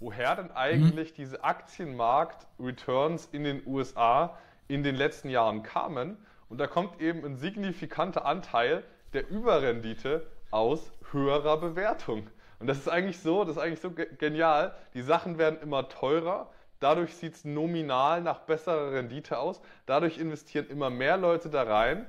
woher 0.00 0.34
denn 0.34 0.50
eigentlich 0.50 1.12
mhm. 1.12 1.16
diese 1.16 1.44
Aktienmarkt-Returns 1.44 3.28
in 3.30 3.44
den 3.44 3.66
USA 3.66 4.36
in 4.66 4.82
den 4.82 4.96
letzten 4.96 5.28
Jahren 5.28 5.62
kamen. 5.62 6.16
Und 6.48 6.58
da 6.58 6.66
kommt 6.66 7.00
eben 7.00 7.24
ein 7.24 7.36
signifikanter 7.36 8.24
Anteil 8.24 8.82
der 9.12 9.28
Überrendite 9.28 10.26
aus 10.50 10.90
höherer 11.12 11.58
Bewertung. 11.58 12.28
Und 12.58 12.66
das 12.66 12.78
ist 12.78 12.88
eigentlich 12.88 13.18
so, 13.20 13.44
das 13.44 13.56
ist 13.56 13.62
eigentlich 13.62 13.80
so 13.80 13.92
genial. 13.92 14.74
Die 14.94 15.02
Sachen 15.02 15.38
werden 15.38 15.60
immer 15.60 15.88
teurer. 15.88 16.50
Dadurch 16.78 17.14
sieht 17.14 17.34
es 17.34 17.44
nominal 17.44 18.22
nach 18.22 18.40
besserer 18.40 18.92
Rendite 18.92 19.38
aus. 19.38 19.60
Dadurch 19.86 20.18
investieren 20.18 20.66
immer 20.68 20.90
mehr 20.90 21.16
Leute 21.16 21.50
da 21.50 21.62
rein. 21.62 22.06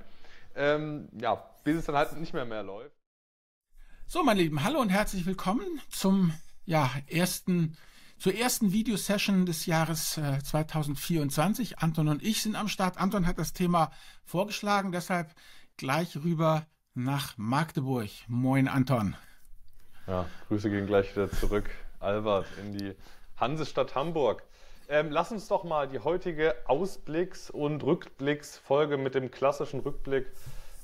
Ähm, 0.55 1.10
ja, 1.20 1.44
bis 1.64 1.78
es 1.78 1.86
dann 1.86 1.96
halt 1.96 2.18
nicht 2.18 2.34
mehr 2.34 2.46
mehr 2.46 2.64
läuft. 2.64 2.96
So, 4.08 4.23
meine 4.23 4.42
Lieben, 4.42 4.64
hallo 4.64 4.80
und 4.80 4.89
herzlich 4.89 5.26
willkommen 5.26 5.82
zum 5.89 6.34
ja, 6.72 6.90
ersten, 7.08 7.76
zur 8.18 8.34
ersten 8.34 8.71
Videosession 8.71 9.46
des 9.46 9.66
Jahres 9.66 10.18
äh, 10.18 10.39
2024. 10.42 11.79
Anton 11.79 12.07
und 12.07 12.24
ich 12.24 12.42
sind 12.42 12.56
am 12.56 12.70
Start. 12.70 12.98
Anton 12.98 13.28
hat 13.28 13.38
das 13.38 13.52
Thema 13.52 13.92
vorgeschlagen, 14.24 14.93
deshalb 14.93 15.36
gleich 15.76 16.15
rüber 16.15 16.65
nach 16.93 17.38
Magdeburg. 17.38 18.10
Moin, 18.29 18.70
Anton. 18.70 19.18
Ja, 20.07 20.26
Grüße 20.48 20.70
gehen 20.70 20.88
gleich 20.88 21.12
wieder 21.14 21.29
zurück, 21.29 21.70
Albert, 22.00 22.48
in 22.62 22.78
die 22.78 22.96
Hansestadt 23.36 23.93
Hamburg. 23.93 24.42
Ähm, 24.88 25.12
lass 25.12 25.34
uns 25.34 25.50
doch 25.50 25.65
mal 25.65 25.90
die 25.90 26.00
heutige 26.00 26.56
Ausblicks- 26.68 27.51
und 27.51 27.84
Rückblicksfolge 27.84 28.96
mit 28.96 29.14
dem 29.14 29.29
klassischen 29.29 29.82
Rückblick 29.82 30.28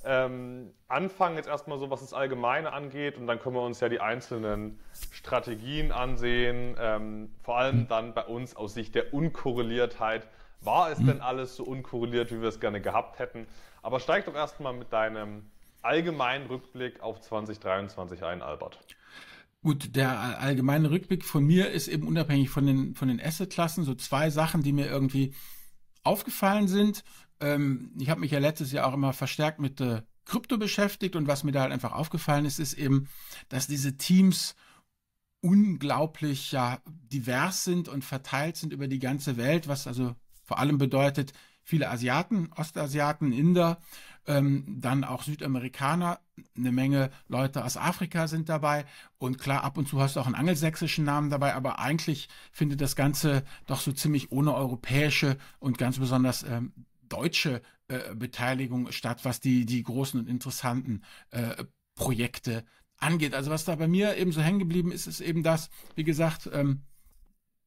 ähm, 0.03 0.71
anfangen. 0.87 1.35
Jetzt 1.37 1.47
erstmal 1.47 1.79
so, 1.79 1.89
was 1.89 2.01
das 2.01 2.13
Allgemeine 2.13 2.73
angeht, 2.73 3.17
und 3.17 3.27
dann 3.27 3.39
können 3.39 3.55
wir 3.55 3.61
uns 3.61 3.79
ja 3.79 3.89
die 3.89 3.99
einzelnen 3.99 4.79
Strategien 5.11 5.91
ansehen. 5.91 6.75
Ähm, 6.79 7.29
vor 7.43 7.57
allem 7.57 7.87
dann 7.87 8.13
bei 8.13 8.25
uns 8.25 8.55
aus 8.55 8.73
Sicht 8.73 8.95
der 8.95 9.13
Unkorreliertheit. 9.13 10.27
War 10.61 10.91
es 10.91 10.97
denn 10.97 11.21
alles 11.21 11.55
so 11.55 11.63
unkorreliert, 11.63 12.31
wie 12.31 12.41
wir 12.41 12.49
es 12.49 12.59
gerne 12.59 12.81
gehabt 12.81 13.19
hätten? 13.19 13.47
Aber 13.83 13.99
steig 13.99 14.25
doch 14.25 14.33
erstmal 14.33 14.73
mit 14.73 14.91
deinem 14.91 15.45
allgemeinen 15.83 16.47
Rückblick 16.47 17.01
auf 17.01 17.21
2023 17.21 18.23
ein, 18.23 18.41
Albert. 18.41 18.79
Gut, 19.63 19.95
der 19.95 20.39
allgemeine 20.39 20.89
Rückblick 20.91 21.25
von 21.25 21.45
mir 21.45 21.71
ist 21.71 21.87
eben 21.87 22.07
unabhängig 22.07 22.49
von 22.49 22.65
den, 22.65 22.95
von 22.95 23.07
den 23.07 23.19
Asset-Klassen 23.19 23.83
so 23.83 23.95
zwei 23.95 24.29
Sachen, 24.29 24.63
die 24.63 24.71
mir 24.71 24.87
irgendwie 24.87 25.33
aufgefallen 26.03 26.67
sind. 26.67 27.03
Ähm, 27.39 27.91
ich 27.99 28.09
habe 28.09 28.21
mich 28.21 28.31
ja 28.31 28.39
letztes 28.39 28.71
Jahr 28.71 28.87
auch 28.87 28.93
immer 28.93 29.13
verstärkt 29.13 29.59
mit 29.59 29.81
äh, 29.81 30.01
Krypto 30.25 30.57
beschäftigt 30.57 31.15
und 31.15 31.27
was 31.27 31.43
mir 31.43 31.51
da 31.51 31.61
halt 31.61 31.71
einfach 31.71 31.93
aufgefallen 31.93 32.45
ist, 32.45 32.59
ist 32.59 32.73
eben, 32.73 33.07
dass 33.49 33.67
diese 33.67 33.97
Teams 33.97 34.55
unglaublich 35.41 36.51
ja, 36.51 36.79
divers 36.85 37.63
sind 37.63 37.87
und 37.87 38.03
verteilt 38.03 38.57
sind 38.57 38.73
über 38.73 38.87
die 38.87 38.99
ganze 38.99 39.37
Welt, 39.37 39.67
was 39.67 39.87
also 39.87 40.15
vor 40.43 40.59
allem 40.59 40.77
bedeutet, 40.77 41.33
viele 41.63 41.89
Asiaten, 41.89 42.49
Ostasiaten, 42.55 43.31
Inder, 43.31 43.79
ähm, 44.25 44.65
dann 44.79 45.03
auch 45.03 45.23
Südamerikaner, 45.23 46.19
eine 46.55 46.71
Menge 46.71 47.11
Leute 47.27 47.63
aus 47.63 47.77
Afrika 47.77 48.27
sind 48.27 48.49
dabei. 48.49 48.85
Und 49.17 49.37
klar, 49.37 49.63
ab 49.63 49.77
und 49.77 49.87
zu 49.87 49.99
hast 49.99 50.15
du 50.15 50.21
auch 50.21 50.25
einen 50.25 50.35
angelsächsischen 50.35 51.03
Namen 51.03 51.29
dabei, 51.29 51.55
aber 51.55 51.79
eigentlich 51.79 52.29
findet 52.51 52.81
das 52.81 52.95
Ganze 52.95 53.43
doch 53.65 53.81
so 53.81 53.91
ziemlich 53.91 54.31
ohne 54.31 54.53
europäische 54.53 55.37
und 55.59 55.77
ganz 55.77 55.99
besonders 55.99 56.43
ähm, 56.43 56.71
deutsche 57.09 57.61
äh, 57.87 58.15
Beteiligung 58.15 58.91
statt, 58.91 59.23
was 59.23 59.39
die, 59.39 59.65
die 59.65 59.83
großen 59.83 60.19
und 60.19 60.27
interessanten 60.27 61.03
äh, 61.31 61.63
Projekte 61.95 62.65
angeht. 62.97 63.33
Also 63.33 63.51
was 63.51 63.65
da 63.65 63.75
bei 63.75 63.87
mir 63.87 64.17
eben 64.17 64.31
so 64.31 64.41
hängen 64.41 64.59
geblieben 64.59 64.91
ist, 64.91 65.07
ist 65.07 65.21
eben 65.21 65.43
das, 65.43 65.69
wie 65.95 66.03
gesagt, 66.03 66.49
ähm, 66.51 66.83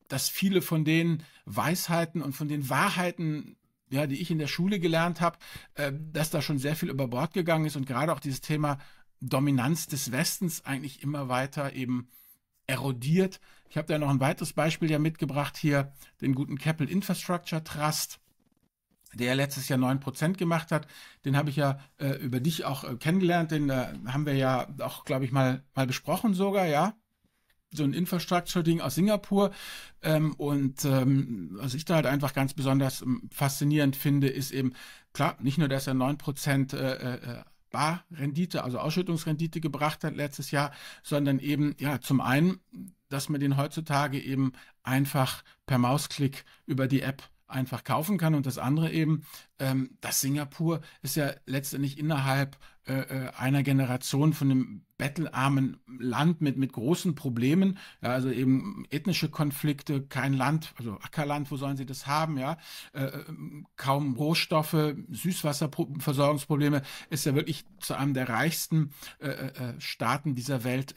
dass 0.08 0.28
viele 0.28 0.60
von 0.60 0.84
den 0.84 1.22
Weisheiten 1.44 2.22
und 2.22 2.34
von 2.34 2.48
den 2.48 2.68
Wahrheiten 2.68 3.56
ja, 3.90 4.06
die 4.06 4.20
ich 4.20 4.30
in 4.30 4.38
der 4.38 4.46
Schule 4.46 4.78
gelernt 4.78 5.20
habe, 5.20 5.38
äh, 5.74 5.92
dass 6.12 6.30
da 6.30 6.40
schon 6.40 6.58
sehr 6.58 6.76
viel 6.76 6.90
über 6.90 7.08
Bord 7.08 7.34
gegangen 7.34 7.66
ist 7.66 7.76
und 7.76 7.86
gerade 7.86 8.12
auch 8.12 8.20
dieses 8.20 8.40
Thema 8.40 8.78
Dominanz 9.20 9.86
des 9.86 10.12
Westens 10.12 10.64
eigentlich 10.64 11.02
immer 11.02 11.28
weiter 11.28 11.74
eben 11.74 12.08
erodiert. 12.66 13.40
Ich 13.68 13.76
habe 13.76 13.88
da 13.88 13.98
noch 13.98 14.08
ein 14.08 14.20
weiteres 14.20 14.52
Beispiel 14.52 14.90
ja 14.90 14.98
mitgebracht 14.98 15.56
hier, 15.56 15.92
den 16.20 16.34
guten 16.34 16.56
Keppel 16.56 16.88
Infrastructure 16.88 17.62
Trust, 17.62 18.20
der 19.14 19.34
letztes 19.34 19.68
Jahr 19.68 19.78
neun 19.78 20.00
Prozent 20.00 20.38
gemacht 20.38 20.72
hat. 20.72 20.86
Den 21.24 21.36
habe 21.36 21.50
ich 21.50 21.56
ja 21.56 21.78
äh, 21.98 22.10
über 22.16 22.40
dich 22.40 22.64
auch 22.64 22.84
äh, 22.84 22.96
kennengelernt, 22.96 23.50
den 23.50 23.70
äh, 23.70 23.92
haben 24.06 24.26
wir 24.26 24.34
ja 24.34 24.68
auch, 24.80 25.04
glaube 25.04 25.24
ich, 25.24 25.32
mal, 25.32 25.62
mal 25.74 25.86
besprochen 25.86 26.34
sogar, 26.34 26.66
ja 26.66 26.94
so 27.72 27.84
ein 27.84 27.92
Infrastructure-Ding 27.92 28.80
aus 28.80 28.96
Singapur. 28.96 29.52
Ähm, 30.02 30.34
und 30.34 30.84
ähm, 30.84 31.50
was 31.52 31.74
ich 31.74 31.84
da 31.84 31.96
halt 31.96 32.06
einfach 32.06 32.34
ganz 32.34 32.54
besonders 32.54 33.02
ähm, 33.02 33.28
faszinierend 33.32 33.96
finde, 33.96 34.28
ist 34.28 34.50
eben, 34.50 34.72
klar, 35.12 35.36
nicht 35.40 35.58
nur, 35.58 35.68
dass 35.68 35.86
er 35.86 35.94
9% 35.94 36.76
äh, 36.76 37.14
äh, 37.14 37.42
Barrendite, 37.70 38.64
also 38.64 38.78
Ausschüttungsrendite 38.78 39.60
gebracht 39.60 40.02
hat 40.02 40.16
letztes 40.16 40.50
Jahr, 40.50 40.72
sondern 41.02 41.38
eben, 41.38 41.76
ja, 41.78 42.00
zum 42.00 42.20
einen, 42.20 42.60
dass 43.08 43.28
man 43.28 43.40
den 43.40 43.56
heutzutage 43.56 44.20
eben 44.20 44.52
einfach 44.82 45.44
per 45.66 45.78
Mausklick 45.78 46.44
über 46.66 46.88
die 46.88 47.02
App 47.02 47.22
einfach 47.50 47.84
kaufen 47.84 48.18
kann. 48.18 48.34
Und 48.34 48.46
das 48.46 48.58
andere 48.58 48.90
eben, 48.92 49.24
ähm, 49.58 49.96
dass 50.00 50.20
Singapur 50.20 50.80
ist 51.02 51.16
ja 51.16 51.32
letztendlich 51.46 51.98
innerhalb 51.98 52.56
äh, 52.86 53.26
äh, 53.26 53.30
einer 53.36 53.62
Generation 53.62 54.32
von 54.32 54.50
einem 54.50 54.82
bettelarmen 54.96 55.78
Land 55.98 56.40
mit, 56.40 56.56
mit 56.56 56.72
großen 56.72 57.14
Problemen, 57.14 57.78
ja, 58.02 58.10
also 58.10 58.30
eben 58.30 58.84
ethnische 58.90 59.28
Konflikte, 59.28 60.02
kein 60.02 60.32
Land, 60.32 60.74
also 60.76 60.98
Ackerland, 61.00 61.50
wo 61.50 61.56
sollen 61.56 61.76
sie 61.76 61.86
das 61.86 62.06
haben, 62.06 62.36
ja, 62.36 62.56
äh, 62.92 63.04
äh 63.04 63.24
kaum 63.76 64.14
Rohstoffe, 64.14 64.94
Süßwasserversorgungsprobleme, 65.10 66.82
ist 67.10 67.26
ja 67.26 67.34
wirklich 67.34 67.64
zu 67.78 67.94
einem 67.94 68.12
der 68.14 68.28
reichsten 68.28 68.92
äh, 69.20 69.28
äh, 69.28 69.80
Staaten 69.80 70.34
dieser 70.34 70.64
Welt 70.64 70.94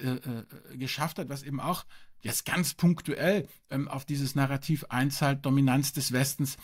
geschafft 0.74 1.20
hat, 1.20 1.30
was 1.30 1.44
eben 1.44 1.60
auch 1.60 1.86
jetzt 2.24 2.46
ganz 2.46 2.74
punktuell 2.74 3.48
ähm, 3.70 3.88
auf 3.88 4.06
dieses 4.06 4.34
Narrativ 4.34 4.86
einzahlt, 4.90 5.46
Dominanz 5.46 5.94
des 5.94 6.12
Westens 6.12 6.58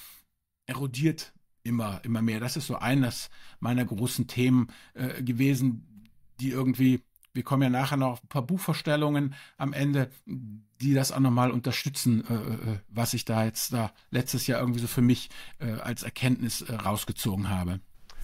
erodiert 0.66 1.34
immer, 1.64 2.02
immer 2.04 2.22
mehr. 2.22 2.40
Das 2.40 2.58
ist 2.58 2.68
so 2.68 2.78
eines 2.78 3.30
meiner 3.60 3.86
großen 3.86 4.28
Themen 4.28 4.68
äh, 4.94 5.22
gewesen, 5.22 6.10
die 6.40 6.50
irgendwie, 6.50 7.02
wir 7.34 7.44
kommen 7.44 7.64
ja 7.64 7.70
nachher 7.70 7.98
noch 7.98 8.12
auf 8.14 8.24
ein 8.24 8.30
paar 8.30 8.42
Buchvorstellungen 8.42 9.36
am 9.58 9.74
Ende, 9.74 10.10
die 10.26 10.94
das 10.94 11.12
auch 11.12 11.20
nochmal 11.20 11.52
unterstützen, 11.52 12.24
äh, 12.28 12.34
äh, 12.34 12.80
was 12.88 13.14
ich 13.14 13.26
da 13.26 13.44
jetzt 13.44 13.74
da 13.74 13.92
letztes 14.10 14.48
Jahr 14.48 14.62
irgendwie 14.62 14.80
so 14.80 14.88
für 14.88 15.02
mich 15.02 15.30
äh, 15.60 15.74
als 15.74 16.04
Erkenntnis 16.04 16.62
äh, 16.62 16.74
rausgezogen 16.74 17.50
habe. 17.50 17.82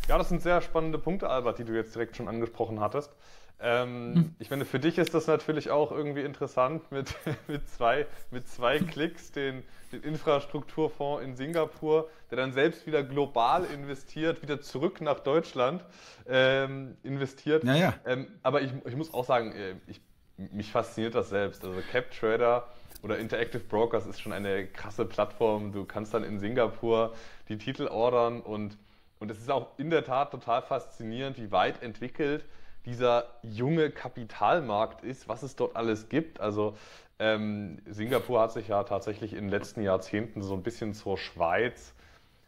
Ja, 0.08 0.18
das 0.18 0.30
sind 0.30 0.42
sehr 0.42 0.62
spannende 0.62 1.00
Punkte, 1.00 1.30
Albert, 1.30 1.60
die 1.60 1.66
du 1.66 1.76
jetzt 1.76 1.96
direkt 1.96 2.16
schon 2.16 2.28
angesprochen 2.28 2.80
hattest. 2.80 3.12
Ähm, 3.60 4.16
hm. 4.16 4.36
Ich 4.40 4.50
finde, 4.50 4.66
für 4.66 4.80
dich 4.80 4.98
ist 4.98 5.14
das 5.14 5.28
natürlich 5.28 5.70
auch 5.70 5.92
irgendwie 5.92 6.22
interessant, 6.22 6.92
mit, 6.92 7.16
mit, 7.48 7.68
zwei, 7.70 8.06
mit 8.32 8.48
zwei 8.48 8.80
Klicks 8.80 9.32
den, 9.32 9.64
den 9.92 10.04
Infrastrukturfonds 10.04 11.24
in 11.24 11.36
Singapur, 11.36 12.10
der 12.30 12.38
dann 12.38 12.52
selbst 12.52 12.86
wieder 12.86 13.04
global 13.04 13.66
investiert, 13.66 14.42
wieder 14.42 14.62
zurück 14.62 15.00
nach 15.02 15.20
Deutschland 15.22 15.86
ähm, 16.28 16.98
investiert. 17.04 17.64
Naja. 17.64 17.94
Ähm, 18.06 18.28
aber 18.44 18.62
ich, 18.62 18.72
ich 18.86 18.96
muss 18.96 19.14
auch 19.14 19.26
sagen, 19.26 19.54
äh, 19.54 19.76
ich, 19.88 20.02
mich 20.38 20.72
fasziniert 20.72 21.16
das 21.16 21.30
selbst. 21.30 21.64
Also 21.64 21.80
CapTrader 21.92 22.68
oder 23.04 23.18
Interactive 23.20 23.64
Brokers 23.64 24.06
ist 24.06 24.20
schon 24.20 24.34
eine 24.34 24.68
krasse 24.68 25.06
Plattform. 25.06 25.72
Du 25.72 25.86
kannst 25.86 26.14
dann 26.14 26.26
in 26.26 26.40
Singapur 26.40 27.14
die 27.48 27.58
Titel 27.58 27.88
ordern 27.88 28.42
und, 28.42 28.78
und 29.20 29.32
es 29.32 29.38
ist 29.38 29.50
auch 29.50 29.80
in 29.80 29.92
der 29.92 30.04
Tat 30.04 30.32
total 30.32 30.62
faszinierend, 30.62 31.38
wie 31.38 31.52
weit 31.52 31.82
entwickelt 31.82 32.44
dieser 32.86 33.26
junge 33.42 33.90
Kapitalmarkt 33.90 35.04
ist, 35.04 35.28
was 35.28 35.44
es 35.44 35.56
dort 35.56 35.76
alles 35.76 36.10
gibt. 36.10 36.40
Also 36.40 36.76
ähm, 37.20 37.82
Singapur 37.86 38.42
hat 38.42 38.52
sich 38.52 38.68
ja 38.68 38.84
tatsächlich 38.84 39.34
in 39.34 39.46
den 39.46 39.50
letzten 39.50 39.82
Jahrzehnten 39.82 40.42
so 40.42 40.54
ein 40.54 40.64
bisschen 40.64 40.94
zur 40.94 41.18
Schweiz 41.18 41.94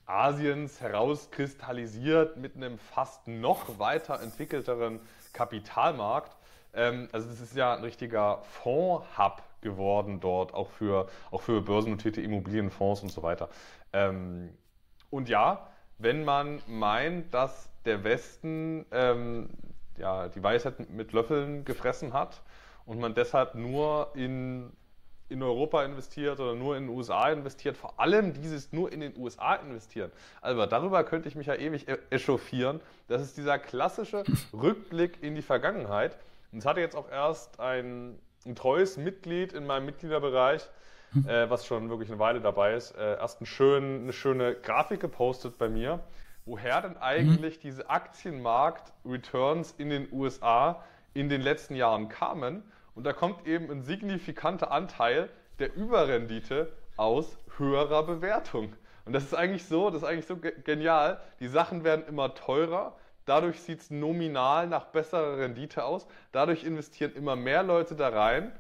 Asiens 0.06 0.80
herauskristallisiert 0.80 2.38
mit 2.38 2.56
einem 2.56 2.78
fast 2.78 3.28
noch 3.28 3.78
weiter 3.78 4.22
entwickelteren 4.22 5.02
Kapitalmarkt. 5.34 6.36
Ähm, 6.74 7.10
also 7.12 7.28
das 7.28 7.42
ist 7.42 7.56
ja 7.56 7.76
ein 7.76 7.84
richtiger 7.84 8.40
Fondshub 8.44 9.44
geworden 9.62 10.20
dort, 10.20 10.54
auch 10.54 10.70
für, 10.70 11.08
auch 11.32 11.42
für 11.42 11.62
börsennotierte 11.62 12.22
Immobilienfonds 12.22 13.04
und 13.04 13.12
so 13.12 13.22
weiter. 13.24 13.50
Ähm, 13.92 14.50
und 15.10 15.30
ja, 15.30 15.68
wenn 15.98 16.24
man 16.24 16.62
meint, 16.68 17.34
dass 17.34 17.70
der 17.86 18.04
Westen 18.04 18.86
ähm, 18.92 19.50
ja, 19.98 20.28
die 20.28 20.44
Weisheit 20.44 20.90
mit 20.90 21.14
Löffeln 21.14 21.66
gefressen 21.66 22.14
hat 22.14 22.42
und 22.86 23.00
man 23.00 23.14
deshalb 23.14 23.56
nur 23.56 24.12
in, 24.16 24.72
in 25.30 25.44
Europa 25.44 25.84
investiert 25.84 26.40
oder 26.40 26.56
nur 26.56 26.78
in 26.78 26.88
den 26.88 26.96
USA 26.96 27.30
investiert, 27.30 27.78
vor 27.78 28.00
allem 28.00 28.34
dieses 28.34 28.72
nur 28.72 28.92
in 28.92 29.02
den 29.02 29.18
USA 29.18 29.56
investieren. 29.56 30.12
Albert, 30.42 30.72
darüber 30.72 31.04
könnte 31.04 31.28
ich 31.28 31.36
mich 31.36 31.48
ja 31.48 31.56
ewig 31.56 31.88
e-, 31.88 31.98
echauffieren. 32.10 32.80
Das 33.08 33.22
ist 33.22 33.38
dieser 33.38 33.60
klassische 33.60 34.24
Rückblick 34.54 35.22
in 35.22 35.36
die 35.36 35.42
Vergangenheit. 35.42 36.18
Und 36.52 36.60
es 36.60 36.66
hatte 36.66 36.80
jetzt 36.80 36.96
auch 36.96 37.10
erst 37.12 37.60
ein, 37.60 38.18
ein 38.46 38.56
treues 38.56 38.98
Mitglied 38.98 39.52
in 39.52 39.66
meinem 39.66 39.86
Mitgliederbereich, 39.86 40.68
hm. 41.12 41.28
äh, 41.28 41.50
was 41.50 41.66
schon 41.66 41.90
wirklich 41.90 42.10
eine 42.10 42.20
Weile 42.20 42.40
dabei 42.40 42.74
ist, 42.76 42.96
äh, 42.96 43.18
erst 43.18 43.42
einen 43.42 43.48
schönen, 43.48 44.04
eine 44.04 44.14
schöne 44.14 44.56
Grafik 44.56 45.02
gepostet 45.02 45.58
bei 45.58 45.68
mir, 45.68 46.00
woher 46.48 46.82
denn 46.82 46.98
eigentlich 46.98 47.56
hm. 47.56 47.62
diese 47.62 47.90
Aktienmarkt-Returns 47.90 49.76
in 49.78 49.90
den 49.90 50.12
USA 50.12 50.84
in 51.14 51.30
den 51.30 51.42
letzten 51.42 51.76
Jahren 51.76 52.10
kamen. 52.10 52.64
Und 52.96 53.04
da 53.04 53.14
kommt 53.14 53.46
eben 53.46 53.70
ein 53.70 53.84
signifikanter 53.84 54.72
Anteil 54.72 55.30
der 55.60 55.76
Überrendite 55.76 56.74
aus 56.96 57.38
höherer 57.58 58.04
Bewertung. 58.04 58.74
Und 59.06 59.14
das 59.14 59.24
ist 59.24 59.36
eigentlich 59.36 59.66
so, 59.66 59.90
das 59.90 60.02
ist 60.02 60.08
eigentlich 60.08 60.26
so 60.26 60.38
genial. 60.38 61.22
Die 61.40 61.48
Sachen 61.48 61.84
werden 61.84 62.06
immer 62.08 62.34
teurer. 62.34 62.96
Dadurch 63.26 63.60
sieht 63.62 63.82
es 63.82 63.92
nominal 63.92 64.68
nach 64.68 64.86
besserer 64.86 65.38
Rendite 65.38 65.84
aus. 65.84 66.08
Dadurch 66.32 66.64
investieren 66.64 67.14
immer 67.16 67.36
mehr 67.36 67.64
Leute 67.64 67.96
da 67.96 68.10
rein. 68.10 68.52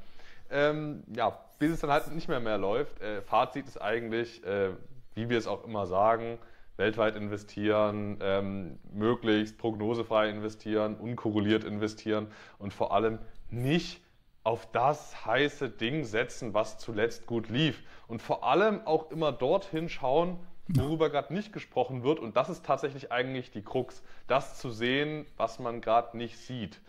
Ähm, 0.49 1.03
ja, 1.13 1.37
bis 1.59 1.71
es 1.71 1.79
dann 1.81 1.91
halt 1.91 2.13
nicht 2.13 2.27
mehr 2.27 2.39
mehr 2.39 2.57
läuft. 2.57 3.01
Äh, 3.01 3.21
Fazit 3.21 3.67
ist 3.67 3.81
eigentlich, 3.81 4.43
äh, 4.45 4.71
wie 5.15 5.29
wir 5.29 5.37
es 5.37 5.47
auch 5.47 5.65
immer 5.65 5.85
sagen, 5.87 6.37
weltweit 6.77 7.15
investieren, 7.15 8.19
ähm, 8.21 8.79
möglichst 8.93 9.57
prognosefrei 9.57 10.29
investieren, 10.29 10.95
unkorreliert 10.95 11.63
investieren 11.63 12.27
und 12.59 12.73
vor 12.73 12.93
allem 12.93 13.19
nicht 13.49 14.01
auf 14.43 14.71
das 14.71 15.25
heiße 15.25 15.69
Ding 15.69 16.05
setzen, 16.05 16.53
was 16.53 16.77
zuletzt 16.77 17.27
gut 17.27 17.49
lief. 17.49 17.83
Und 18.07 18.21
vor 18.21 18.45
allem 18.45 18.79
auch 18.87 19.11
immer 19.11 19.33
dorthin 19.33 19.89
schauen, 19.89 20.39
worüber 20.69 21.09
gerade 21.09 21.33
nicht 21.33 21.51
gesprochen 21.51 22.03
wird. 22.03 22.19
Und 22.19 22.37
das 22.37 22.47
ist 22.49 22.65
tatsächlich 22.65 23.11
eigentlich 23.11 23.51
die 23.51 23.61
Krux, 23.61 24.03
das 24.27 24.57
zu 24.57 24.69
sehen, 24.69 25.25
was 25.35 25.59
man 25.59 25.81
gerade 25.81 26.15
nicht 26.15 26.37
sieht. 26.37 26.79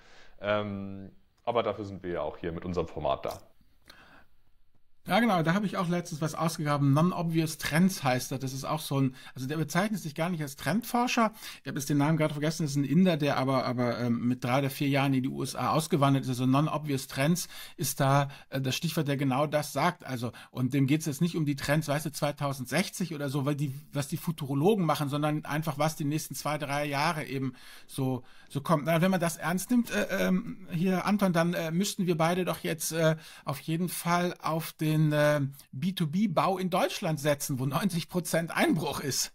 Ähm, 0.41 1.11
aber 1.45 1.65
dafür 1.65 1.85
sind 1.85 2.05
wir 2.05 2.13
ja 2.13 2.23
auch 2.23 2.37
hier 2.37 2.53
mit 2.53 2.65
unserem 2.65 2.87
Format 2.87 3.25
da. 3.25 3.39
Ja, 5.09 5.21
genau, 5.21 5.43
da 5.43 5.55
habe 5.55 5.65
ich 5.65 5.79
auch 5.79 5.89
letztens 5.89 6.21
was 6.21 6.35
ausgegraben. 6.35 6.93
Non-Obvious 6.93 7.57
Trends 7.57 8.05
heißt 8.05 8.31
das. 8.31 8.41
Das 8.41 8.53
ist 8.53 8.67
auch 8.67 8.81
so 8.81 9.01
ein, 9.01 9.15
also 9.35 9.49
der 9.49 9.57
bezeichnet 9.57 10.03
sich 10.03 10.15
gar 10.15 10.29
nicht 10.29 10.43
als 10.43 10.57
Trendforscher. 10.57 11.33
Ich 11.63 11.67
habe 11.67 11.79
jetzt 11.79 11.89
den 11.89 11.97
Namen 11.97 12.19
gerade 12.19 12.35
vergessen, 12.35 12.65
das 12.65 12.73
ist 12.73 12.77
ein 12.77 12.85
Inder, 12.85 13.17
der 13.17 13.39
aber, 13.39 13.65
aber 13.65 13.99
ähm, 14.01 14.29
mit 14.29 14.45
drei 14.45 14.59
oder 14.59 14.69
vier 14.69 14.89
Jahren 14.89 15.15
in 15.15 15.23
die 15.23 15.31
USA 15.31 15.71
ausgewandert 15.71 16.25
ist. 16.25 16.29
Also 16.29 16.45
Non-Obvious 16.45 17.07
Trends 17.07 17.49
ist 17.79 18.01
da 18.01 18.29
äh, 18.51 18.61
das 18.61 18.77
Stichwort, 18.77 19.09
der 19.09 19.17
genau 19.17 19.47
das 19.47 19.73
sagt. 19.73 20.05
Also, 20.05 20.33
und 20.51 20.75
dem 20.75 20.87
geht 20.87 21.01
es 21.01 21.07
jetzt 21.07 21.23
nicht 21.23 21.37
um 21.37 21.47
die 21.47 21.57
Trends, 21.57 21.89
weißt 21.89 22.05
du, 22.05 22.13
2060 22.13 23.15
oder 23.15 23.31
so, 23.31 23.47
weil 23.47 23.55
die, 23.55 23.73
was 23.95 24.09
die 24.09 24.19
Futurologen 24.19 24.85
machen, 24.85 25.09
sondern 25.09 25.43
einfach, 25.47 25.79
was 25.79 25.97
die 25.97 26.05
nächsten 26.05 26.35
zwei, 26.35 26.59
drei 26.59 26.85
Jahre 26.85 27.25
eben 27.25 27.55
so, 27.87 28.25
so 28.51 28.61
kommt. 28.61 28.85
Na, 28.85 29.01
wenn 29.01 29.11
man 29.11 29.21
das 29.21 29.39
ernst 29.39 29.71
nimmt, 29.71 29.91
äh, 29.91 30.27
ähm, 30.29 30.69
hier, 30.71 31.07
Anton, 31.07 31.33
dann 31.33 31.55
äh, 31.55 31.71
müssten 31.71 32.07
wir 32.07 32.19
beide 32.19 32.45
doch 32.45 32.59
jetzt 32.59 32.93
äh, 32.93 33.17
auf 33.47 33.61
jeden 33.61 33.89
Fall 33.89 34.35
auf 34.43 34.73
den 34.75 34.98
den 34.99 35.13
äh, 35.13 35.41
B2B-Bau 35.77 36.59
in 36.59 36.71
Deutschland 36.71 37.21
setzen, 37.21 37.59
wo 37.59 37.67
90 37.67 38.09
Prozent 38.09 38.57
Einbruch 38.57 39.01
ist. 39.01 39.33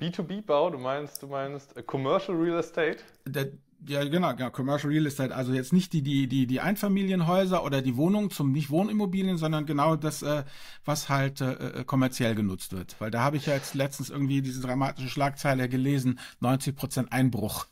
B2B-Bau, 0.00 0.70
du 0.70 0.78
meinst, 0.78 1.22
du 1.22 1.28
meinst 1.28 1.76
uh, 1.76 1.82
Commercial 1.82 2.36
Real 2.36 2.58
Estate? 2.58 2.98
Der, 3.24 3.48
ja, 3.86 4.04
genau, 4.04 4.34
genau, 4.34 4.50
Commercial 4.50 4.92
Real 4.92 5.06
Estate, 5.06 5.34
also 5.34 5.52
jetzt 5.52 5.72
nicht 5.72 5.92
die, 5.92 6.02
die, 6.02 6.26
die, 6.26 6.46
die 6.46 6.60
Einfamilienhäuser 6.60 7.64
oder 7.64 7.80
die 7.82 7.96
Wohnungen 7.96 8.30
zum 8.30 8.52
nicht 8.52 8.70
Wohnimmobilien, 8.70 9.36
sondern 9.36 9.66
genau 9.66 9.96
das, 9.96 10.22
äh, 10.22 10.44
was 10.84 11.08
halt 11.08 11.40
äh, 11.40 11.52
äh 11.52 11.84
kommerziell 11.84 12.34
genutzt 12.34 12.72
wird. 12.72 12.96
Weil 12.98 13.10
da 13.10 13.20
habe 13.20 13.36
ich 13.36 13.46
ja 13.46 13.54
jetzt 13.54 13.74
letztens 13.74 14.10
irgendwie 14.10 14.42
diese 14.42 14.60
dramatische 14.60 15.08
Schlagzeile 15.08 15.68
gelesen, 15.68 16.18
90 16.40 16.76
Prozent 16.76 17.12
Einbruch. 17.12 17.66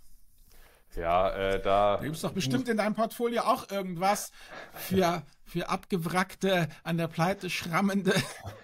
Ja, 0.96 1.30
äh, 1.30 1.60
da. 1.62 1.96
Da 1.96 2.02
gibt 2.02 2.16
es 2.16 2.22
doch 2.22 2.32
bestimmt 2.32 2.68
in 2.68 2.76
deinem 2.76 2.94
Portfolio 2.94 3.42
auch 3.42 3.70
irgendwas 3.70 4.30
für, 4.74 5.22
für 5.52 5.68
abgewrackte, 5.68 6.66
an 6.82 6.96
der 6.96 7.08
Pleite 7.08 7.50
schrammende 7.50 8.14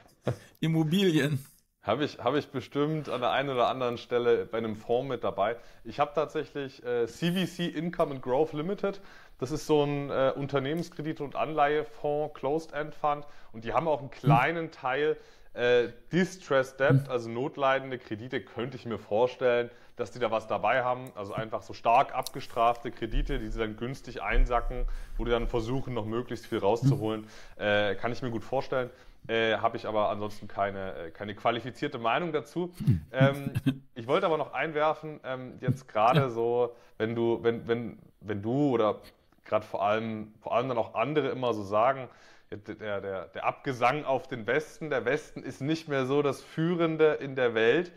Immobilien. 0.60 1.44
Habe 1.82 2.04
ich, 2.04 2.18
hab 2.18 2.34
ich 2.34 2.48
bestimmt 2.48 3.10
an 3.10 3.20
der 3.20 3.30
einen 3.30 3.50
oder 3.50 3.68
anderen 3.68 3.98
Stelle 3.98 4.46
bei 4.46 4.56
einem 4.56 4.74
Fonds 4.74 5.06
mit 5.08 5.22
dabei. 5.22 5.56
Ich 5.84 6.00
habe 6.00 6.12
tatsächlich 6.14 6.82
äh, 6.84 7.06
CVC 7.06 7.74
Income 7.76 8.14
and 8.14 8.22
Growth 8.22 8.54
Limited. 8.54 9.02
Das 9.38 9.50
ist 9.50 9.66
so 9.66 9.84
ein 9.84 10.10
äh, 10.10 10.32
Unternehmenskredit- 10.34 11.20
und 11.20 11.36
Anleihefonds, 11.36 12.32
Closed 12.32 12.72
End 12.72 12.94
Fund. 12.94 13.26
Und 13.52 13.64
die 13.64 13.74
haben 13.74 13.86
auch 13.86 14.00
einen 14.00 14.10
kleinen 14.10 14.70
Teil 14.70 15.18
äh, 15.58 15.88
Distressed 16.12 16.78
Debt, 16.78 17.08
also 17.08 17.28
notleidende 17.28 17.98
Kredite, 17.98 18.40
könnte 18.40 18.76
ich 18.76 18.86
mir 18.86 18.98
vorstellen, 18.98 19.70
dass 19.96 20.12
die 20.12 20.20
da 20.20 20.30
was 20.30 20.46
dabei 20.46 20.84
haben. 20.84 21.10
Also 21.16 21.34
einfach 21.34 21.62
so 21.62 21.72
stark 21.72 22.14
abgestrafte 22.14 22.92
Kredite, 22.92 23.40
die 23.40 23.48
sie 23.48 23.58
dann 23.58 23.76
günstig 23.76 24.22
einsacken, 24.22 24.86
wo 25.16 25.24
die 25.24 25.32
dann 25.32 25.48
versuchen, 25.48 25.94
noch 25.94 26.06
möglichst 26.06 26.46
viel 26.46 26.58
rauszuholen. 26.58 27.26
Äh, 27.56 27.96
kann 27.96 28.12
ich 28.12 28.22
mir 28.22 28.30
gut 28.30 28.44
vorstellen. 28.44 28.90
Äh, 29.26 29.56
Habe 29.56 29.76
ich 29.76 29.86
aber 29.86 30.10
ansonsten 30.10 30.46
keine, 30.46 30.94
äh, 30.94 31.10
keine 31.10 31.34
qualifizierte 31.34 31.98
Meinung 31.98 32.32
dazu. 32.32 32.72
Ähm, 33.10 33.50
ich 33.96 34.06
wollte 34.06 34.26
aber 34.26 34.38
noch 34.38 34.52
einwerfen, 34.52 35.18
ähm, 35.24 35.54
jetzt 35.60 35.88
gerade 35.88 36.30
so, 36.30 36.76
wenn 36.98 37.16
du, 37.16 37.42
wenn, 37.42 37.66
wenn, 37.66 37.98
wenn 38.20 38.42
du 38.42 38.70
oder 38.70 39.00
gerade 39.44 39.66
vor 39.66 39.82
allem, 39.82 40.34
vor 40.40 40.54
allem 40.54 40.68
dann 40.68 40.78
auch 40.78 40.94
andere 40.94 41.28
immer 41.30 41.52
so 41.52 41.64
sagen, 41.64 42.08
der, 42.50 43.00
der, 43.00 43.26
der 43.28 43.44
Abgesang 43.44 44.04
auf 44.04 44.28
den 44.28 44.46
Westen. 44.46 44.90
Der 44.90 45.04
Westen 45.04 45.42
ist 45.42 45.60
nicht 45.60 45.88
mehr 45.88 46.06
so 46.06 46.22
das 46.22 46.42
Führende 46.42 47.14
in 47.14 47.36
der 47.36 47.54
Welt. 47.54 47.92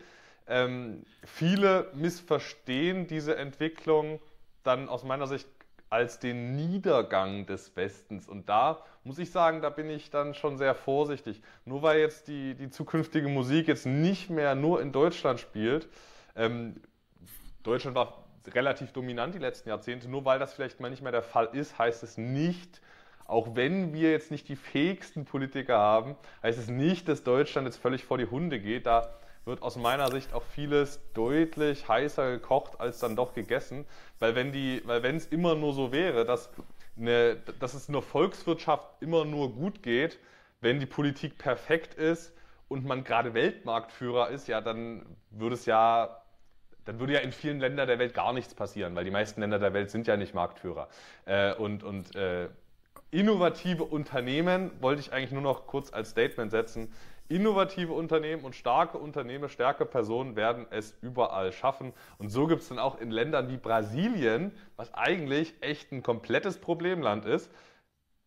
Ähm, 0.46 1.04
viele 1.24 1.90
missverstehen 1.94 3.06
diese 3.06 3.36
Entwicklung 3.36 4.20
dann 4.62 4.88
aus 4.88 5.04
meiner 5.04 5.26
Sicht 5.26 5.48
als 5.88 6.18
den 6.18 6.56
Niedergang 6.56 7.46
des 7.46 7.76
Westens. 7.76 8.28
Und 8.28 8.48
da 8.48 8.82
muss 9.04 9.18
ich 9.18 9.30
sagen, 9.30 9.60
da 9.60 9.68
bin 9.68 9.90
ich 9.90 10.10
dann 10.10 10.34
schon 10.34 10.56
sehr 10.56 10.74
vorsichtig. 10.74 11.42
Nur 11.64 11.82
weil 11.82 12.00
jetzt 12.00 12.28
die, 12.28 12.54
die 12.54 12.70
zukünftige 12.70 13.28
Musik 13.28 13.68
jetzt 13.68 13.86
nicht 13.86 14.30
mehr 14.30 14.54
nur 14.54 14.80
in 14.80 14.92
Deutschland 14.92 15.38
spielt, 15.38 15.88
ähm, 16.34 16.80
Deutschland 17.62 17.94
war 17.94 18.24
relativ 18.48 18.92
dominant 18.92 19.34
die 19.34 19.38
letzten 19.38 19.68
Jahrzehnte, 19.68 20.08
nur 20.08 20.24
weil 20.24 20.38
das 20.38 20.54
vielleicht 20.54 20.80
mal 20.80 20.90
nicht 20.90 21.02
mehr 21.02 21.12
der 21.12 21.22
Fall 21.22 21.50
ist, 21.52 21.78
heißt 21.78 22.02
es 22.02 22.18
nicht, 22.18 22.80
auch 23.26 23.54
wenn 23.54 23.92
wir 23.92 24.10
jetzt 24.10 24.30
nicht 24.30 24.48
die 24.48 24.56
fähigsten 24.56 25.24
Politiker 25.24 25.78
haben, 25.78 26.16
heißt 26.42 26.58
es 26.58 26.68
nicht, 26.68 27.08
dass 27.08 27.22
Deutschland 27.22 27.66
jetzt 27.66 27.78
völlig 27.78 28.04
vor 28.04 28.18
die 28.18 28.26
Hunde 28.26 28.60
geht. 28.60 28.86
Da 28.86 29.08
wird 29.44 29.62
aus 29.62 29.76
meiner 29.76 30.10
Sicht 30.10 30.32
auch 30.32 30.42
vieles 30.42 31.00
deutlich 31.14 31.88
heißer 31.88 32.30
gekocht 32.30 32.80
als 32.80 32.98
dann 32.98 33.16
doch 33.16 33.34
gegessen. 33.34 33.84
Weil 34.18 34.34
wenn 34.34 35.16
es 35.16 35.26
immer 35.26 35.54
nur 35.54 35.72
so 35.72 35.92
wäre, 35.92 36.24
dass, 36.24 36.50
eine, 36.96 37.36
dass 37.58 37.74
es 37.74 37.86
der 37.86 38.02
Volkswirtschaft 38.02 38.88
immer 39.00 39.24
nur 39.24 39.52
gut 39.52 39.82
geht, 39.82 40.18
wenn 40.60 40.78
die 40.78 40.86
Politik 40.86 41.38
perfekt 41.38 41.94
ist 41.94 42.32
und 42.68 42.84
man 42.84 43.04
gerade 43.04 43.34
Weltmarktführer 43.34 44.30
ist, 44.30 44.46
ja, 44.48 44.60
dann 44.60 45.04
würde 45.30 45.54
es 45.54 45.66
ja 45.66 46.18
dann 46.84 46.98
würde 46.98 47.12
ja 47.12 47.20
in 47.20 47.30
vielen 47.30 47.60
Ländern 47.60 47.86
der 47.86 48.00
Welt 48.00 48.12
gar 48.12 48.32
nichts 48.32 48.54
passieren, 48.54 48.96
weil 48.96 49.04
die 49.04 49.12
meisten 49.12 49.40
Länder 49.40 49.60
der 49.60 49.72
Welt 49.72 49.90
sind 49.90 50.08
ja 50.08 50.16
nicht 50.16 50.34
Marktführer. 50.34 50.88
Äh, 51.26 51.54
und 51.54 51.84
und 51.84 52.14
äh, 52.16 52.48
innovative 53.12 53.84
Unternehmen 53.84 54.72
wollte 54.80 55.00
ich 55.00 55.12
eigentlich 55.12 55.30
nur 55.30 55.42
noch 55.42 55.66
kurz 55.66 55.92
als 55.92 56.10
Statement 56.10 56.50
setzen. 56.50 56.92
Innovative 57.28 57.92
Unternehmen 57.92 58.42
und 58.42 58.56
starke 58.56 58.98
Unternehmen, 58.98 59.48
starke 59.48 59.86
Personen 59.86 60.34
werden 60.34 60.66
es 60.70 60.96
überall 61.02 61.52
schaffen. 61.52 61.92
Und 62.18 62.30
so 62.30 62.46
gibt 62.46 62.62
es 62.62 62.68
dann 62.68 62.78
auch 62.78 63.00
in 63.00 63.10
Ländern 63.10 63.48
wie 63.48 63.58
Brasilien, 63.58 64.52
was 64.76 64.92
eigentlich 64.94 65.54
echt 65.60 65.92
ein 65.92 66.02
komplettes 66.02 66.58
Problemland 66.58 67.24
ist, 67.24 67.50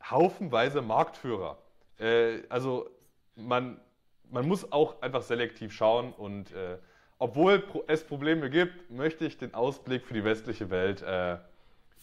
haufenweise 0.09 0.81
Marktführer. 0.81 1.57
Äh, 1.99 2.43
also 2.49 2.89
man, 3.35 3.81
man 4.29 4.47
muss 4.47 4.71
auch 4.71 5.01
einfach 5.01 5.23
selektiv 5.23 5.73
schauen 5.73 6.13
und 6.13 6.51
äh, 6.51 6.77
obwohl 7.17 7.63
es 7.87 8.03
Probleme 8.03 8.49
gibt, 8.49 8.91
möchte 8.91 9.25
ich 9.25 9.37
den 9.37 9.53
Ausblick 9.53 10.05
für 10.05 10.13
die 10.13 10.23
westliche 10.23 10.69
Welt 10.69 11.01
äh, 11.01 11.37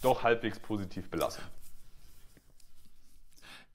doch 0.03 0.23
halbwegs 0.25 0.59
positiv 0.59 1.11
belassen. 1.11 1.45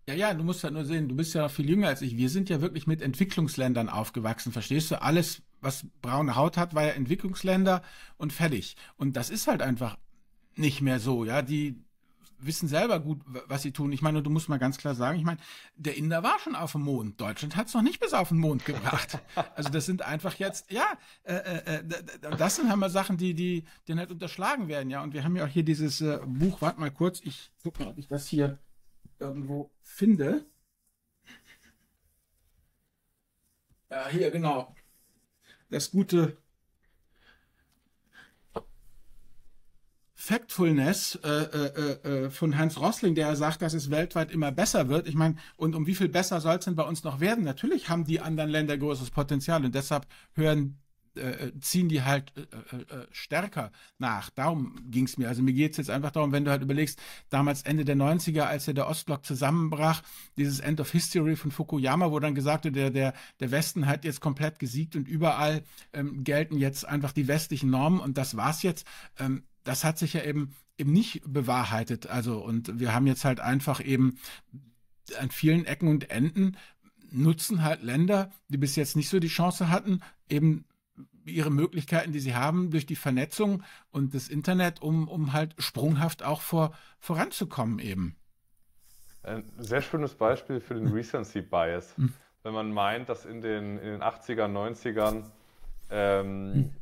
Ja, 0.08 0.14
ja, 0.14 0.34
du 0.34 0.44
musst 0.44 0.64
halt 0.64 0.74
nur 0.74 0.86
sehen, 0.86 1.10
du 1.10 1.16
bist 1.16 1.34
ja 1.34 1.42
noch 1.42 1.52
viel 1.52 1.70
jünger 1.70 1.90
als 1.90 2.02
ich. 2.02 2.16
Wir 2.16 2.30
sind 2.30 2.50
ja 2.50 2.62
wirklich 2.62 2.88
mit 2.88 3.02
Entwicklungsländern 3.02 3.90
aufgewachsen, 3.90 4.54
verstehst 4.54 4.90
du? 4.90 5.02
Alles, 5.02 5.42
was 5.60 5.86
braune 6.02 6.38
Haut 6.38 6.56
hat, 6.56 6.74
war 6.74 6.86
ja 6.86 6.92
Entwicklungsländer 6.92 7.82
und 8.16 8.32
fertig. 8.32 8.78
Und 8.96 9.18
das 9.18 9.30
ist 9.30 9.48
halt 9.48 9.62
einfach 9.62 9.98
nicht 10.56 10.82
mehr 10.82 11.02
so, 11.02 11.26
ja. 11.26 11.42
Die 11.42 11.84
wissen 12.40 12.70
selber 12.70 13.02
gut, 13.02 13.20
was 13.48 13.64
sie 13.64 13.74
tun. 13.74 13.92
Ich 13.92 14.02
meine, 14.02 14.24
du 14.24 14.30
musst 14.30 14.48
mal 14.48 14.60
ganz 14.60 14.78
klar 14.78 14.96
sagen, 14.96 15.20
ich 15.20 15.26
meine, 15.26 15.40
der 15.76 15.98
Inder 15.98 16.24
war 16.24 16.40
schon 16.40 16.56
auf 16.56 16.72
dem 16.72 16.84
Mond. 16.84 17.20
Deutschland 17.20 17.58
hat 17.58 17.68
es 17.68 17.74
noch 17.74 17.82
nicht 17.82 18.00
bis 18.00 18.14
auf 18.14 18.30
den 18.30 18.38
Mond 18.38 18.64
gebracht. 18.64 19.20
Also 19.56 19.70
das 19.70 19.86
sind 19.86 20.04
einfach 20.04 20.36
jetzt, 20.36 20.72
ja, 20.72 20.86
äh, 21.24 21.34
äh, 21.34 21.80
äh 21.80 21.84
das 22.38 22.56
sind 22.56 22.70
halt 22.70 22.80
mal 22.80 22.90
Sachen, 22.90 23.18
die, 23.18 23.34
die, 23.34 23.66
die 23.88 23.94
halt 23.96 24.12
unterschlagen 24.12 24.68
werden, 24.68 24.90
ja. 24.90 25.04
Und 25.04 25.14
wir 25.14 25.24
haben 25.26 25.36
ja 25.36 25.46
auch 25.46 25.50
hier 25.50 25.64
dieses 25.64 26.00
äh, 26.00 26.20
Buch, 26.26 26.62
warte 26.62 26.80
mal 26.80 26.92
kurz, 26.92 27.20
ich 27.24 27.52
guck 27.62 27.80
mal, 27.80 27.88
ob 27.88 27.98
ich 27.98 28.08
das 28.08 28.28
hier 28.28 28.60
irgendwo 29.20 29.72
finde. 29.82 30.46
Ja, 33.90 34.08
hier, 34.10 34.32
genau. 34.32 34.76
Das 35.70 35.92
gute 35.92 36.38
Factfulness 40.28 41.20
äh, 41.24 41.30
äh, 41.30 42.26
äh, 42.26 42.30
von 42.30 42.58
Hans 42.58 42.82
Rossling, 42.82 43.16
der 43.16 43.36
sagt, 43.38 43.62
dass 43.62 43.74
es 43.74 43.92
weltweit 43.92 44.30
immer 44.30 44.52
besser 44.52 44.90
wird. 44.90 45.08
Ich 45.08 45.16
meine, 45.16 45.36
und 45.56 45.74
um 45.74 45.88
wie 45.88 45.96
viel 45.96 46.10
besser 46.10 46.42
soll 46.42 46.58
es 46.58 46.66
denn 46.66 46.76
bei 46.76 46.84
uns 46.84 47.04
noch 47.06 47.22
werden? 47.22 47.46
Natürlich 47.46 47.88
haben 47.88 48.04
die 48.04 48.20
anderen 48.20 48.50
Länder 48.50 48.78
großes 48.78 49.12
Potenzial 49.12 49.64
und 49.64 49.74
deshalb 49.74 50.06
hören 50.34 50.80
äh, 51.18 51.52
ziehen 51.60 51.90
die 51.90 52.04
halt 52.04 52.34
äh, 52.36 52.42
äh, 52.42 53.02
äh 53.02 53.08
stärker 53.12 53.72
nach. 53.98 54.30
Darum 54.30 54.76
ging 54.90 55.06
es 55.06 55.18
mir. 55.18 55.28
Also 55.28 55.42
mir 55.42 55.54
geht 55.54 55.72
es 55.72 55.78
jetzt 55.78 55.90
einfach 55.90 56.12
darum, 56.12 56.32
wenn 56.32 56.46
du 56.46 56.52
halt 56.52 56.62
überlegst, 56.62 57.00
damals 57.30 57.64
Ende 57.64 57.86
der 57.86 57.96
90er, 57.96 58.42
als 58.42 58.66
ja 58.66 58.74
der 58.74 58.88
Ostblock 58.88 59.26
zusammenbrach, 59.26 60.02
dieses 60.38 60.60
End 60.60 60.80
of 60.80 60.92
History 60.92 61.36
von 61.36 61.52
Fukuyama, 61.52 62.12
wo 62.12 62.20
dann 62.20 62.36
gesagt 62.36 62.66
wurde, 62.66 62.74
der, 62.74 62.90
der, 62.92 63.14
der 63.40 63.52
Westen 63.52 63.88
hat 63.88 64.06
jetzt 64.06 64.22
komplett 64.22 64.60
gesiegt 64.60 64.96
und 64.96 65.08
überall 65.08 65.64
ähm, 65.94 66.24
gelten 66.24 66.58
jetzt 66.58 66.88
einfach 66.88 67.12
die 67.12 67.28
westlichen 67.28 67.70
Normen 67.70 68.00
und 68.00 68.18
das 68.18 68.38
war's 68.38 68.64
jetzt. 68.64 68.86
Ähm, 69.20 69.44
das 69.64 69.84
hat 69.84 69.98
sich 69.98 70.14
ja 70.14 70.24
eben 70.24 70.56
eben 70.78 70.94
nicht 70.94 71.22
bewahrheitet. 71.26 72.08
Also 72.08 72.38
und 72.44 72.80
wir 72.80 72.94
haben 72.94 73.08
jetzt 73.08 73.26
halt 73.26 73.40
einfach 73.40 73.84
eben 73.84 74.18
an 75.20 75.32
vielen 75.32 75.66
Ecken 75.66 75.88
und 75.88 76.10
Enden 76.10 76.58
nutzen 77.12 77.64
halt 77.64 77.84
Länder, 77.84 78.32
die 78.50 78.58
bis 78.58 78.76
jetzt 78.76 78.96
nicht 78.96 79.10
so 79.10 79.20
die 79.20 79.28
Chance 79.28 79.70
hatten, 79.70 80.02
eben 80.30 80.66
ihre 81.30 81.52
Möglichkeiten, 81.52 82.12
die 82.12 82.20
sie 82.20 82.36
haben, 82.36 82.72
durch 82.72 82.86
die 82.86 82.96
Vernetzung 82.96 83.64
und 83.92 84.14
das 84.14 84.30
Internet, 84.30 84.82
um, 84.82 85.08
um 85.08 85.34
halt 85.34 85.56
sprunghaft 85.58 86.24
auch 86.24 86.42
vor, 86.42 86.74
voranzukommen 87.00 87.80
eben. 87.80 88.16
Ein 89.24 89.44
sehr 89.58 89.82
schönes 89.82 90.16
Beispiel 90.16 90.60
für 90.60 90.76
den 90.76 90.88
Recency 90.88 91.42
Bias. 91.42 91.98
Mhm. 91.98 92.14
Wenn 92.44 92.54
man 92.54 92.72
meint, 92.72 93.10
dass 93.10 93.26
in 93.26 93.42
den, 93.42 93.78
in 93.78 93.92
den 93.92 94.02
80ern, 94.02 94.52
90ern 94.52 95.24
ähm, 95.90 96.54
mhm. 96.54 96.74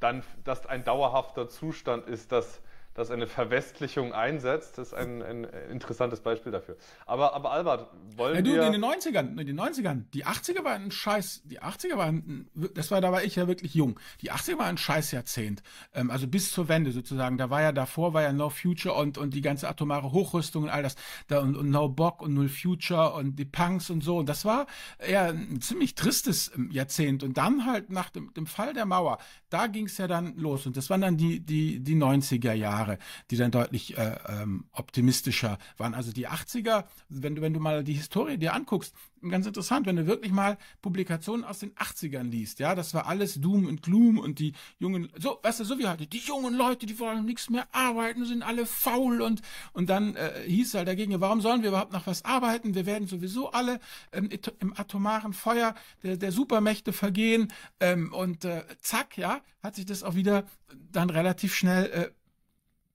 dann 0.00 0.22
dass 0.44 0.66
ein 0.66 0.84
dauerhafter 0.84 1.48
Zustand 1.48 2.06
ist, 2.06 2.32
dass 2.32 2.62
dass 2.94 3.10
eine 3.10 3.26
Verwestlichung 3.26 4.12
einsetzt. 4.12 4.78
Ist 4.78 4.94
ein, 4.94 5.22
ein 5.22 5.44
interessantes 5.70 6.20
Beispiel 6.20 6.52
dafür. 6.52 6.76
Aber, 7.06 7.34
aber 7.34 7.50
Albert, 7.50 7.90
wollen 8.16 8.36
ja, 8.36 8.42
du, 8.42 8.52
wir... 8.52 8.66
in 8.66 8.72
den 8.72 8.84
90ern, 8.84 9.38
in 9.38 9.46
den 9.46 9.60
90ern, 9.60 10.04
die 10.14 10.24
80er 10.24 10.64
waren 10.64 10.84
ein 10.84 10.90
Scheiß, 10.90 11.42
die 11.44 11.60
80er 11.60 11.96
waren, 11.96 12.48
das 12.54 12.90
war, 12.90 13.00
da 13.00 13.10
war 13.10 13.24
ich 13.24 13.36
ja 13.36 13.48
wirklich 13.48 13.74
jung. 13.74 13.98
Die 14.22 14.32
80er 14.32 14.58
waren 14.58 14.68
ein 14.68 14.78
Scheißjahrzehnt. 14.78 15.62
Ähm, 15.92 16.10
also 16.10 16.28
bis 16.28 16.52
zur 16.52 16.68
Wende 16.68 16.92
sozusagen. 16.92 17.36
Da 17.36 17.50
war 17.50 17.62
ja, 17.62 17.72
davor 17.72 18.14
war 18.14 18.22
ja 18.22 18.32
No 18.32 18.48
Future 18.48 18.94
und, 18.94 19.18
und 19.18 19.34
die 19.34 19.40
ganze 19.40 19.68
atomare 19.68 20.12
Hochrüstung 20.12 20.64
und 20.64 20.68
all 20.70 20.82
das. 20.82 20.94
Da, 21.26 21.40
und, 21.40 21.56
und 21.56 21.70
No 21.70 21.88
Bock 21.88 22.22
und 22.22 22.34
Null 22.34 22.48
Future 22.48 23.14
und 23.14 23.36
die 23.38 23.44
Punks 23.44 23.90
und 23.90 24.04
so. 24.04 24.18
Und 24.18 24.28
das 24.28 24.44
war 24.44 24.66
eher 24.98 25.24
ein 25.24 25.60
ziemlich 25.60 25.96
tristes 25.96 26.52
ähm, 26.54 26.70
Jahrzehnt. 26.70 27.24
Und 27.24 27.36
dann 27.38 27.66
halt 27.66 27.90
nach 27.90 28.10
dem, 28.10 28.32
dem 28.34 28.46
Fall 28.46 28.72
der 28.72 28.86
Mauer, 28.86 29.18
da 29.50 29.66
ging 29.66 29.86
es 29.86 29.98
ja 29.98 30.06
dann 30.06 30.36
los. 30.36 30.66
Und 30.66 30.76
das 30.76 30.90
waren 30.90 31.00
dann 31.00 31.16
die, 31.16 31.40
die, 31.40 31.80
die 31.80 31.96
90er 31.96 32.52
Jahre. 32.52 32.83
Jahre, 32.84 32.98
die 33.30 33.36
dann 33.36 33.50
deutlich 33.50 33.96
äh, 33.96 34.16
ähm, 34.28 34.64
optimistischer 34.72 35.58
waren. 35.76 35.94
Also 35.94 36.12
die 36.12 36.28
80er, 36.28 36.84
wenn 37.08 37.34
du, 37.34 37.42
wenn 37.42 37.54
du 37.54 37.60
mal 37.60 37.84
die 37.84 37.94
Historie 37.94 38.36
dir 38.36 38.54
anguckst, 38.54 38.94
ganz 39.28 39.46
interessant, 39.46 39.86
wenn 39.86 39.96
du 39.96 40.06
wirklich 40.06 40.32
mal 40.32 40.58
Publikationen 40.82 41.44
aus 41.44 41.60
den 41.60 41.72
80ern 41.74 42.24
liest, 42.24 42.58
ja, 42.58 42.74
das 42.74 42.92
war 42.94 43.06
alles 43.06 43.40
Doom 43.40 43.66
und 43.66 43.82
Gloom 43.82 44.18
und 44.18 44.38
die 44.38 44.52
jungen, 44.78 45.10
so, 45.18 45.38
weißt 45.42 45.60
du, 45.60 45.64
so 45.64 45.78
wie 45.78 45.86
heute, 45.86 46.06
die 46.06 46.18
jungen 46.18 46.54
Leute, 46.54 46.86
die 46.86 46.98
wollen 46.98 47.24
nichts 47.24 47.48
mehr 47.48 47.66
arbeiten, 47.72 48.26
sind 48.26 48.42
alle 48.42 48.66
faul 48.66 49.22
und, 49.22 49.40
und 49.72 49.88
dann 49.88 50.14
äh, 50.16 50.42
hieß 50.46 50.74
halt 50.74 50.88
dagegen, 50.88 51.20
warum 51.20 51.40
sollen 51.40 51.62
wir 51.62 51.70
überhaupt 51.70 51.92
noch 51.92 52.06
was 52.06 52.24
arbeiten? 52.24 52.74
Wir 52.74 52.86
werden 52.86 53.08
sowieso 53.08 53.50
alle 53.50 53.80
ähm, 54.12 54.28
im 54.60 54.78
atomaren 54.78 55.32
Feuer 55.32 55.74
der, 56.02 56.16
der 56.16 56.32
Supermächte 56.32 56.92
vergehen 56.92 57.52
ähm, 57.80 58.12
und 58.12 58.44
äh, 58.44 58.64
zack, 58.80 59.16
ja, 59.16 59.40
hat 59.62 59.76
sich 59.76 59.86
das 59.86 60.02
auch 60.02 60.14
wieder 60.14 60.44
dann 60.70 61.10
relativ 61.10 61.54
schnell 61.54 61.86
äh, 61.86 62.10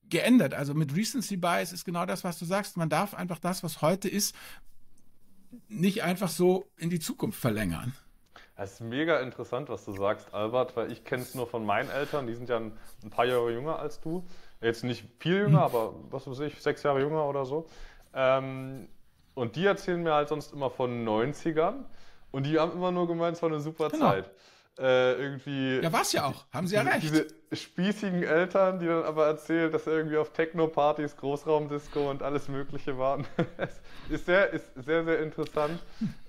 geändert. 0.09 0.53
Also 0.53 0.73
mit 0.73 0.95
Recency 0.95 1.37
Bias 1.37 1.71
ist 1.71 1.85
genau 1.85 2.05
das, 2.05 2.23
was 2.23 2.39
du 2.39 2.45
sagst. 2.45 2.77
Man 2.77 2.89
darf 2.89 3.13
einfach 3.13 3.39
das, 3.39 3.63
was 3.63 3.81
heute 3.81 4.09
ist, 4.09 4.35
nicht 5.67 6.03
einfach 6.03 6.29
so 6.29 6.65
in 6.77 6.89
die 6.89 6.99
Zukunft 6.99 7.39
verlängern. 7.39 7.93
Das 8.55 8.73
ist 8.73 8.81
mega 8.81 9.19
interessant, 9.21 9.69
was 9.69 9.85
du 9.85 9.93
sagst, 9.93 10.33
Albert, 10.33 10.75
weil 10.75 10.91
ich 10.91 11.05
kenne 11.05 11.23
es 11.23 11.33
nur 11.33 11.47
von 11.47 11.65
meinen 11.65 11.89
Eltern, 11.89 12.27
die 12.27 12.35
sind 12.35 12.49
ja 12.49 12.57
ein, 12.57 12.73
ein, 13.03 13.09
paar 13.09 13.25
Jahre 13.25 13.53
jünger 13.53 13.79
als 13.79 14.01
du. 14.01 14.25
Jetzt 14.59 14.83
nicht 14.83 15.05
viel 15.19 15.37
jünger, 15.37 15.59
mhm. 15.59 15.75
aber 15.75 15.93
was 16.09 16.27
weiß 16.27 16.41
ich, 16.41 16.61
sechs 16.61 16.83
Jahre 16.83 16.99
jünger 16.99 17.25
oder 17.25 17.45
so. 17.45 17.67
Ähm, 18.13 18.89
und 19.33 19.55
die 19.55 19.65
erzählen 19.65 20.03
mir 20.03 20.13
halt 20.13 20.27
sonst 20.27 20.51
immer 20.51 20.69
von 20.69 21.07
90ern 21.07 21.85
und 22.31 22.45
die 22.45 22.59
haben 22.59 22.73
immer 22.73 22.91
nur 22.91 23.07
gemeint, 23.07 23.37
es 23.37 23.41
war 23.41 23.49
eine 23.49 23.61
super 23.61 23.89
genau. 23.89 24.09
Zeit 24.09 24.29
äh, 24.79 25.13
irgendwie. 25.13 25.79
Ja, 25.81 25.91
war's 25.91 26.13
ja 26.13 26.25
auch. 26.25 26.45
Haben 26.53 26.67
sie 26.67 26.75
ja 26.75 26.81
recht. 26.81 27.03
Diese 27.03 27.27
spießigen 27.51 28.23
Eltern, 28.23 28.79
die 28.79 28.85
dann 28.85 29.03
aber 29.03 29.27
erzählen, 29.27 29.71
dass 29.71 29.83
sie 29.83 29.91
irgendwie 29.91 30.17
auf 30.17 30.31
Techno-Partys, 30.31 31.17
Großraumdisco 31.17 32.09
und 32.09 32.23
alles 32.23 32.47
Mögliche 32.47 32.97
waren. 32.97 33.25
ist, 34.09 34.25
sehr, 34.25 34.51
ist 34.51 34.65
sehr, 34.75 35.03
sehr 35.03 35.19
interessant, 35.19 35.79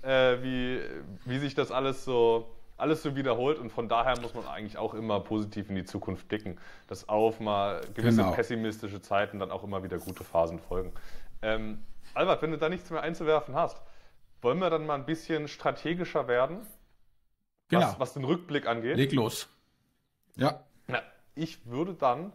äh, 0.01 0.37
wie, 0.41 0.81
wie 1.25 1.39
sich 1.39 1.55
das 1.55 1.71
alles 1.71 2.03
so, 2.03 2.49
alles 2.77 3.03
so 3.03 3.15
wiederholt. 3.15 3.57
Und 3.57 3.71
von 3.71 3.87
daher 3.87 4.19
muss 4.19 4.33
man 4.33 4.45
eigentlich 4.47 4.77
auch 4.77 4.93
immer 4.93 5.21
positiv 5.21 5.69
in 5.69 5.75
die 5.75 5.85
Zukunft 5.85 6.27
blicken, 6.27 6.57
dass 6.87 7.07
auf 7.07 7.39
mal 7.39 7.81
gewisse 7.93 8.17
genau. 8.17 8.33
pessimistische 8.33 9.01
Zeiten 9.01 9.39
dann 9.39 9.51
auch 9.51 9.63
immer 9.63 9.83
wieder 9.83 9.97
gute 9.97 10.23
Phasen 10.23 10.59
folgen. 10.59 10.91
Ähm, 11.41 11.83
Albert, 12.13 12.41
wenn 12.41 12.51
du 12.51 12.57
da 12.57 12.67
nichts 12.67 12.89
mehr 12.89 13.01
einzuwerfen 13.01 13.55
hast, 13.55 13.81
wollen 14.41 14.59
wir 14.59 14.69
dann 14.69 14.85
mal 14.85 14.95
ein 14.95 15.05
bisschen 15.05 15.47
strategischer 15.47 16.27
werden? 16.27 16.65
Genau. 17.71 17.87
was, 17.87 17.99
was 17.99 18.13
den 18.13 18.23
Rückblick 18.23 18.67
angeht. 18.67 18.97
Leg 18.97 19.11
los. 19.13 19.49
Ja. 20.35 20.63
Na, 20.87 21.01
ich 21.35 21.65
würde 21.65 21.93
dann, 21.93 22.31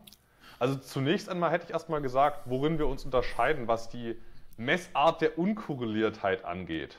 also 0.58 0.76
zunächst 0.76 1.28
einmal 1.28 1.50
hätte 1.50 1.66
ich 1.66 1.70
erstmal 1.70 2.02
gesagt, 2.02 2.42
worin 2.46 2.78
wir 2.78 2.86
uns 2.88 3.04
unterscheiden, 3.04 3.68
was 3.68 3.88
die 3.88 4.20
Messart 4.56 5.20
der 5.20 5.38
Unkorreliertheit 5.38 6.44
angeht. 6.44 6.98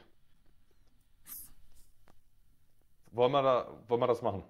Wollen 3.12 3.32
wir, 3.32 3.42
da, 3.42 3.68
wollen 3.88 4.02
wir 4.02 4.08
das 4.08 4.22
machen? 4.22 4.44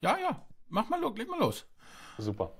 Ja, 0.00 0.16
ja. 0.18 0.42
Mach 0.68 0.88
mal, 0.88 1.00
leg 1.16 1.28
mal 1.28 1.40
los. 1.40 1.66
Super. 2.18 2.52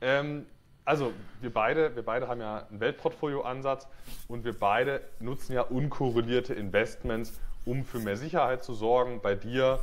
Ähm, 0.00 0.46
also 0.84 1.12
wir 1.40 1.52
beide, 1.52 1.94
wir 1.94 2.04
beide 2.04 2.28
haben 2.28 2.40
ja 2.40 2.66
einen 2.68 2.80
Weltportfolio-Ansatz 2.80 3.86
und 4.28 4.44
wir 4.44 4.58
beide 4.58 5.02
nutzen 5.20 5.52
ja 5.52 5.62
unkorrelierte 5.62 6.54
Investments, 6.54 7.38
um 7.64 7.84
für 7.84 7.98
mehr 7.98 8.16
Sicherheit 8.16 8.64
zu 8.64 8.74
sorgen. 8.74 9.20
Bei 9.22 9.34
dir 9.34 9.80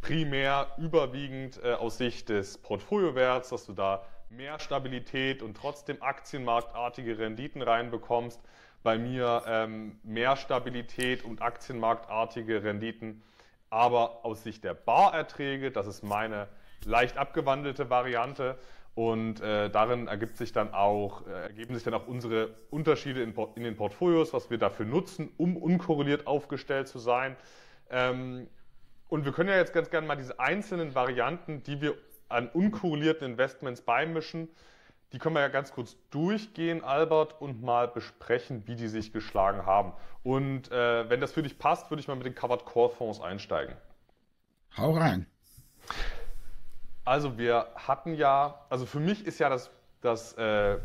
primär 0.00 0.68
überwiegend 0.78 1.60
äh, 1.62 1.72
aus 1.74 1.98
Sicht 1.98 2.28
des 2.28 2.58
Portfoliowerts, 2.58 3.50
dass 3.50 3.66
du 3.66 3.72
da 3.72 4.04
mehr 4.30 4.58
Stabilität 4.58 5.42
und 5.42 5.56
trotzdem 5.56 6.02
aktienmarktartige 6.02 7.18
Renditen 7.18 7.62
reinbekommst. 7.62 8.40
Bei 8.82 8.96
mir 8.96 9.42
ähm, 9.46 9.98
mehr 10.02 10.36
Stabilität 10.36 11.24
und 11.24 11.42
aktienmarktartige 11.42 12.62
Renditen, 12.62 13.22
aber 13.68 14.24
aus 14.24 14.42
Sicht 14.42 14.64
der 14.64 14.74
Barerträge, 14.74 15.70
das 15.70 15.86
ist 15.86 16.02
meine 16.02 16.48
leicht 16.84 17.18
abgewandelte 17.18 17.90
Variante. 17.90 18.58
Und 18.94 19.40
äh, 19.40 19.70
darin 19.70 20.08
ergibt 20.08 20.36
sich 20.36 20.52
dann 20.52 20.74
auch, 20.74 21.26
äh, 21.26 21.30
ergeben 21.30 21.74
sich 21.74 21.84
dann 21.84 21.94
auch 21.94 22.06
unsere 22.08 22.54
Unterschiede 22.70 23.22
in, 23.22 23.34
in, 23.54 23.62
den 23.62 23.76
Portfolios, 23.76 24.32
was 24.32 24.50
wir 24.50 24.58
dafür 24.58 24.84
nutzen, 24.84 25.30
um 25.36 25.56
unkorreliert 25.56 26.26
aufgestellt 26.26 26.88
zu 26.88 26.98
sein. 26.98 27.36
Ähm, 27.88 28.48
und 29.10 29.24
wir 29.24 29.32
können 29.32 29.48
ja 29.48 29.56
jetzt 29.56 29.72
ganz 29.72 29.90
gerne 29.90 30.06
mal 30.06 30.16
diese 30.16 30.38
einzelnen 30.40 30.94
Varianten, 30.94 31.62
die 31.64 31.80
wir 31.80 31.96
an 32.28 32.48
unkorrelierten 32.48 33.26
Investments 33.26 33.82
beimischen, 33.82 34.48
die 35.12 35.18
können 35.18 35.34
wir 35.34 35.40
ja 35.40 35.48
ganz 35.48 35.72
kurz 35.72 35.96
durchgehen, 36.10 36.84
Albert, 36.84 37.40
und 37.40 37.62
mal 37.62 37.88
besprechen, 37.88 38.62
wie 38.66 38.76
die 38.76 38.86
sich 38.86 39.12
geschlagen 39.12 39.66
haben. 39.66 39.92
Und 40.22 40.70
äh, 40.70 41.10
wenn 41.10 41.20
das 41.20 41.32
für 41.32 41.42
dich 41.42 41.58
passt, 41.58 41.90
würde 41.90 42.00
ich 42.00 42.06
mal 42.06 42.14
mit 42.14 42.24
den 42.24 42.36
Covered 42.36 42.64
Core 42.64 42.90
Fonds 42.90 43.20
einsteigen. 43.20 43.74
Hau 44.76 44.92
rein. 44.92 45.26
Also 47.04 47.36
wir 47.36 47.66
hatten 47.74 48.14
ja, 48.14 48.64
also 48.68 48.86
für 48.86 49.00
mich 49.00 49.26
ist 49.26 49.40
ja 49.40 49.48
das, 49.48 49.70
das 50.00 50.34
äh, 50.34 50.78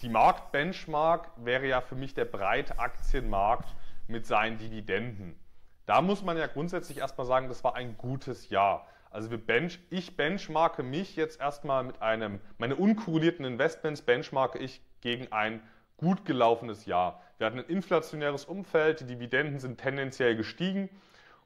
die 0.00 0.08
Marktbenchmark 0.08 1.30
wäre 1.36 1.68
ja 1.68 1.80
für 1.80 1.94
mich 1.94 2.14
der 2.14 2.24
breite 2.24 2.80
Aktienmarkt 2.80 3.68
mit 4.08 4.26
seinen 4.26 4.58
Dividenden. 4.58 5.36
Da 5.86 6.00
muss 6.00 6.22
man 6.22 6.36
ja 6.36 6.46
grundsätzlich 6.46 6.98
erstmal 6.98 7.26
sagen, 7.26 7.48
das 7.48 7.64
war 7.64 7.74
ein 7.74 7.96
gutes 7.96 8.50
Jahr. 8.50 8.86
Also 9.10 9.28
bench, 9.36 9.78
ich 9.90 10.16
benchmarke 10.16 10.82
mich 10.82 11.16
jetzt 11.16 11.40
erstmal 11.40 11.84
mit 11.84 12.00
einem, 12.00 12.40
meine 12.56 12.76
unkorrelierten 12.76 13.44
Investments 13.44 14.02
benchmarke 14.02 14.58
ich 14.58 14.80
gegen 15.00 15.30
ein 15.32 15.62
gut 15.98 16.24
gelaufenes 16.24 16.86
Jahr. 16.86 17.20
Wir 17.38 17.46
hatten 17.46 17.58
ein 17.58 17.66
inflationäres 17.66 18.44
Umfeld, 18.44 19.00
die 19.00 19.06
Dividenden 19.06 19.58
sind 19.58 19.78
tendenziell 19.78 20.36
gestiegen 20.36 20.88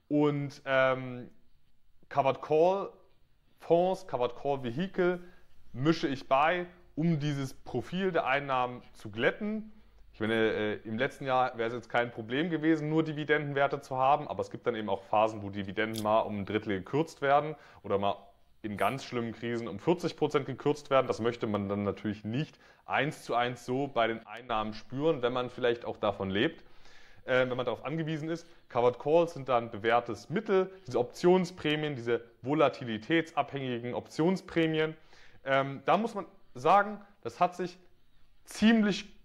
und 0.08 0.62
ähm, 0.64 1.28
Covered 2.08 2.40
Call 2.40 2.90
Fonds, 3.58 4.06
Covered 4.06 4.36
Call 4.36 4.62
Vehicle 4.62 5.20
mische 5.72 6.06
ich 6.06 6.28
bei, 6.28 6.66
um 6.94 7.18
dieses 7.18 7.52
Profil 7.52 8.12
der 8.12 8.26
Einnahmen 8.26 8.82
zu 8.92 9.10
glätten 9.10 9.72
ich 10.16 10.20
meine, 10.20 10.32
äh, 10.32 10.74
im 10.84 10.96
letzten 10.96 11.26
Jahr 11.26 11.58
wäre 11.58 11.68
es 11.68 11.74
jetzt 11.74 11.90
kein 11.90 12.10
Problem 12.10 12.48
gewesen, 12.48 12.88
nur 12.88 13.04
Dividendenwerte 13.04 13.82
zu 13.82 13.98
haben, 13.98 14.26
aber 14.28 14.40
es 14.40 14.50
gibt 14.50 14.66
dann 14.66 14.74
eben 14.74 14.88
auch 14.88 15.02
Phasen, 15.02 15.42
wo 15.42 15.50
Dividenden 15.50 16.02
mal 16.02 16.20
um 16.20 16.38
ein 16.38 16.46
Drittel 16.46 16.78
gekürzt 16.78 17.20
werden 17.20 17.54
oder 17.82 17.98
mal 17.98 18.16
in 18.62 18.78
ganz 18.78 19.04
schlimmen 19.04 19.32
Krisen 19.32 19.68
um 19.68 19.78
40 19.78 20.16
Prozent 20.16 20.46
gekürzt 20.46 20.88
werden. 20.88 21.06
Das 21.06 21.20
möchte 21.20 21.46
man 21.46 21.68
dann 21.68 21.84
natürlich 21.84 22.24
nicht 22.24 22.58
eins 22.86 23.24
zu 23.24 23.34
eins 23.34 23.66
so 23.66 23.88
bei 23.88 24.06
den 24.06 24.26
Einnahmen 24.26 24.72
spüren, 24.72 25.20
wenn 25.20 25.34
man 25.34 25.50
vielleicht 25.50 25.84
auch 25.84 25.98
davon 25.98 26.30
lebt, 26.30 26.62
äh, 27.26 27.40
wenn 27.40 27.54
man 27.54 27.66
darauf 27.66 27.84
angewiesen 27.84 28.30
ist. 28.30 28.46
Covered 28.70 28.98
Calls 28.98 29.34
sind 29.34 29.50
dann 29.50 29.70
bewährtes 29.70 30.30
Mittel, 30.30 30.72
diese 30.86 30.98
Optionsprämien, 30.98 31.94
diese 31.94 32.22
volatilitätsabhängigen 32.40 33.92
Optionsprämien. 33.92 34.96
Ähm, 35.44 35.82
da 35.84 35.98
muss 35.98 36.14
man 36.14 36.24
sagen, 36.54 37.02
das 37.20 37.38
hat 37.38 37.54
sich 37.54 37.76
ziemlich 38.46 39.15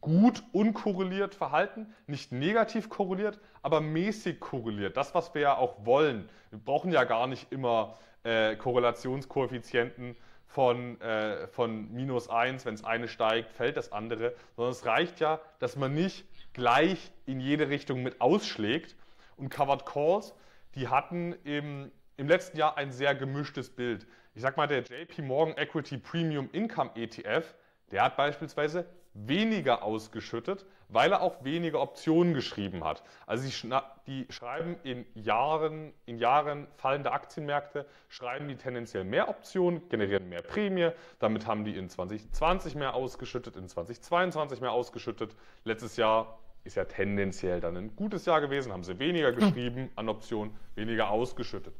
gut 0.00 0.42
unkorreliert 0.52 1.34
verhalten, 1.34 1.94
nicht 2.06 2.32
negativ 2.32 2.88
korreliert, 2.88 3.38
aber 3.62 3.80
mäßig 3.80 4.40
korreliert. 4.40 4.96
Das, 4.96 5.14
was 5.14 5.34
wir 5.34 5.42
ja 5.42 5.56
auch 5.56 5.84
wollen. 5.84 6.28
Wir 6.50 6.58
brauchen 6.58 6.90
ja 6.90 7.04
gar 7.04 7.26
nicht 7.26 7.52
immer 7.52 7.96
äh, 8.22 8.56
Korrelationskoeffizienten 8.56 10.16
von, 10.46 11.00
äh, 11.00 11.46
von 11.48 11.92
minus 11.92 12.28
1, 12.28 12.64
wenn 12.66 12.74
es 12.74 12.84
eine 12.84 13.08
steigt, 13.08 13.52
fällt 13.52 13.76
das 13.76 13.92
andere, 13.92 14.34
sondern 14.56 14.72
es 14.72 14.84
reicht 14.84 15.20
ja, 15.20 15.40
dass 15.58 15.76
man 15.76 15.94
nicht 15.94 16.26
gleich 16.52 17.12
in 17.26 17.40
jede 17.40 17.68
Richtung 17.68 18.02
mit 18.02 18.20
ausschlägt. 18.20 18.96
Und 19.36 19.48
Covered 19.48 19.86
Calls, 19.86 20.34
die 20.74 20.88
hatten 20.88 21.34
im, 21.44 21.90
im 22.16 22.28
letzten 22.28 22.58
Jahr 22.58 22.76
ein 22.76 22.90
sehr 22.90 23.14
gemischtes 23.14 23.70
Bild. 23.70 24.06
Ich 24.34 24.42
sag 24.42 24.56
mal, 24.56 24.66
der 24.66 24.82
JP 24.82 25.22
Morgan 25.22 25.56
Equity 25.56 25.98
Premium 25.98 26.48
Income 26.52 26.90
ETF, 26.94 27.54
der 27.90 28.04
hat 28.04 28.16
beispielsweise 28.16 28.86
weniger 29.26 29.82
ausgeschüttet, 29.82 30.64
weil 30.88 31.12
er 31.12 31.22
auch 31.22 31.44
weniger 31.44 31.80
Optionen 31.80 32.34
geschrieben 32.34 32.84
hat. 32.84 33.02
Also 33.26 33.48
die, 33.48 33.70
die, 34.06 34.32
schreiben 34.32 34.76
in 34.82 35.06
Jahren, 35.14 35.92
in 36.06 36.18
Jahren 36.18 36.66
fallende 36.76 37.12
Aktienmärkte, 37.12 37.86
schreiben 38.08 38.48
die 38.48 38.56
tendenziell 38.56 39.04
mehr 39.04 39.28
Optionen, 39.28 39.88
generieren 39.88 40.28
mehr 40.28 40.42
Prämie. 40.42 40.90
Damit 41.18 41.46
haben 41.46 41.64
die 41.64 41.76
in 41.76 41.88
2020 41.88 42.74
mehr 42.74 42.94
ausgeschüttet, 42.94 43.56
in 43.56 43.68
2022 43.68 44.60
mehr 44.60 44.72
ausgeschüttet. 44.72 45.36
Letztes 45.64 45.96
Jahr 45.96 46.38
ist 46.64 46.76
ja 46.76 46.84
tendenziell 46.84 47.60
dann 47.60 47.76
ein 47.76 47.96
gutes 47.96 48.26
Jahr 48.26 48.40
gewesen, 48.40 48.72
haben 48.72 48.84
sie 48.84 48.98
weniger 48.98 49.32
geschrieben 49.32 49.90
an 49.96 50.08
Optionen, 50.08 50.54
weniger 50.74 51.10
ausgeschüttet. 51.10 51.74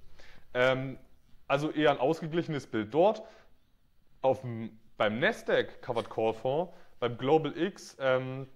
Ähm, 0.54 0.99
also 1.49 1.70
eher 1.70 1.90
ein 1.90 1.99
ausgeglichenes 1.99 2.66
Bild 2.66 2.94
dort. 2.94 3.23
Auf 4.23 4.42
dem, 4.42 4.78
beim 4.97 5.18
Nasdaq 5.18 5.82
Covered 5.82 6.09
Call 6.09 6.32
Fonds 6.32 6.73
beim 7.00 7.19
Global 7.19 7.57
X, 7.57 7.97
ähm, 7.99 8.47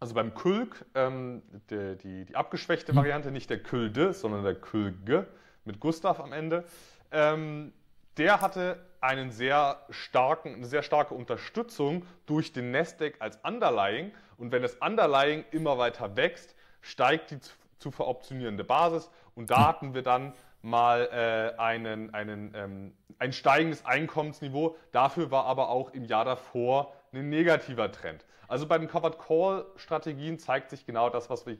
also 0.00 0.14
beim 0.14 0.34
Kulg, 0.34 0.84
ähm, 0.94 1.42
die, 1.70 1.96
die, 1.96 2.24
die, 2.26 2.36
abgeschwächte 2.36 2.94
Variante, 2.94 3.30
nicht 3.30 3.48
der 3.48 3.62
Külde, 3.62 4.12
sondern 4.12 4.42
der 4.42 4.56
Külge 4.56 5.28
mit 5.64 5.78
Gustav 5.80 6.20
am 6.20 6.32
Ende, 6.32 6.64
ähm, 7.12 7.72
der 8.18 8.40
hatte 8.40 8.84
einen 9.00 9.30
sehr 9.30 9.80
starken, 9.90 10.54
eine 10.54 10.66
sehr 10.66 10.82
starke 10.82 11.14
Unterstützung 11.14 12.04
durch 12.26 12.52
den 12.52 12.70
Nasdaq 12.70 13.14
als 13.20 13.38
Underlying. 13.42 14.12
Und 14.36 14.52
wenn 14.52 14.62
das 14.62 14.74
Underlying 14.76 15.44
immer 15.50 15.78
weiter 15.78 16.16
wächst, 16.16 16.54
steigt 16.80 17.30
die 17.30 17.40
zu, 17.40 17.52
zu 17.78 17.90
veroptionierende 17.90 18.64
Basis. 18.64 19.10
Und 19.34 19.50
da 19.50 19.66
hatten 19.68 19.94
wir 19.94 20.02
dann 20.02 20.34
mal 20.62 21.08
äh, 21.12 21.58
einen, 21.58 22.12
einen, 22.14 22.52
ähm, 22.54 22.92
ein 23.18 23.32
steigendes 23.32 23.84
Einkommensniveau. 23.84 24.76
Dafür 24.92 25.30
war 25.30 25.46
aber 25.46 25.68
auch 25.68 25.90
im 25.90 26.04
Jahr 26.04 26.24
davor 26.24 26.92
ein 27.12 27.28
negativer 27.28 27.90
Trend. 27.92 28.24
Also 28.48 28.66
bei 28.66 28.78
den 28.78 28.88
Covered 28.88 29.18
Call 29.18 29.66
Strategien 29.76 30.38
zeigt 30.38 30.70
sich 30.70 30.86
genau 30.86 31.10
das, 31.10 31.30
was, 31.30 31.46
wir, 31.46 31.56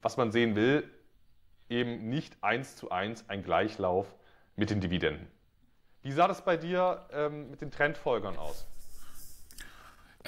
was 0.00 0.16
man 0.16 0.32
sehen 0.32 0.56
will, 0.56 0.88
eben 1.68 2.08
nicht 2.08 2.36
eins 2.42 2.76
zu 2.76 2.90
eins 2.90 3.28
ein 3.28 3.42
Gleichlauf 3.42 4.14
mit 4.56 4.70
den 4.70 4.80
Dividenden. 4.80 5.26
Wie 6.02 6.12
sah 6.12 6.26
das 6.26 6.44
bei 6.44 6.56
dir 6.56 7.06
ähm, 7.12 7.50
mit 7.50 7.60
den 7.60 7.70
Trendfolgern 7.70 8.36
aus? 8.36 8.66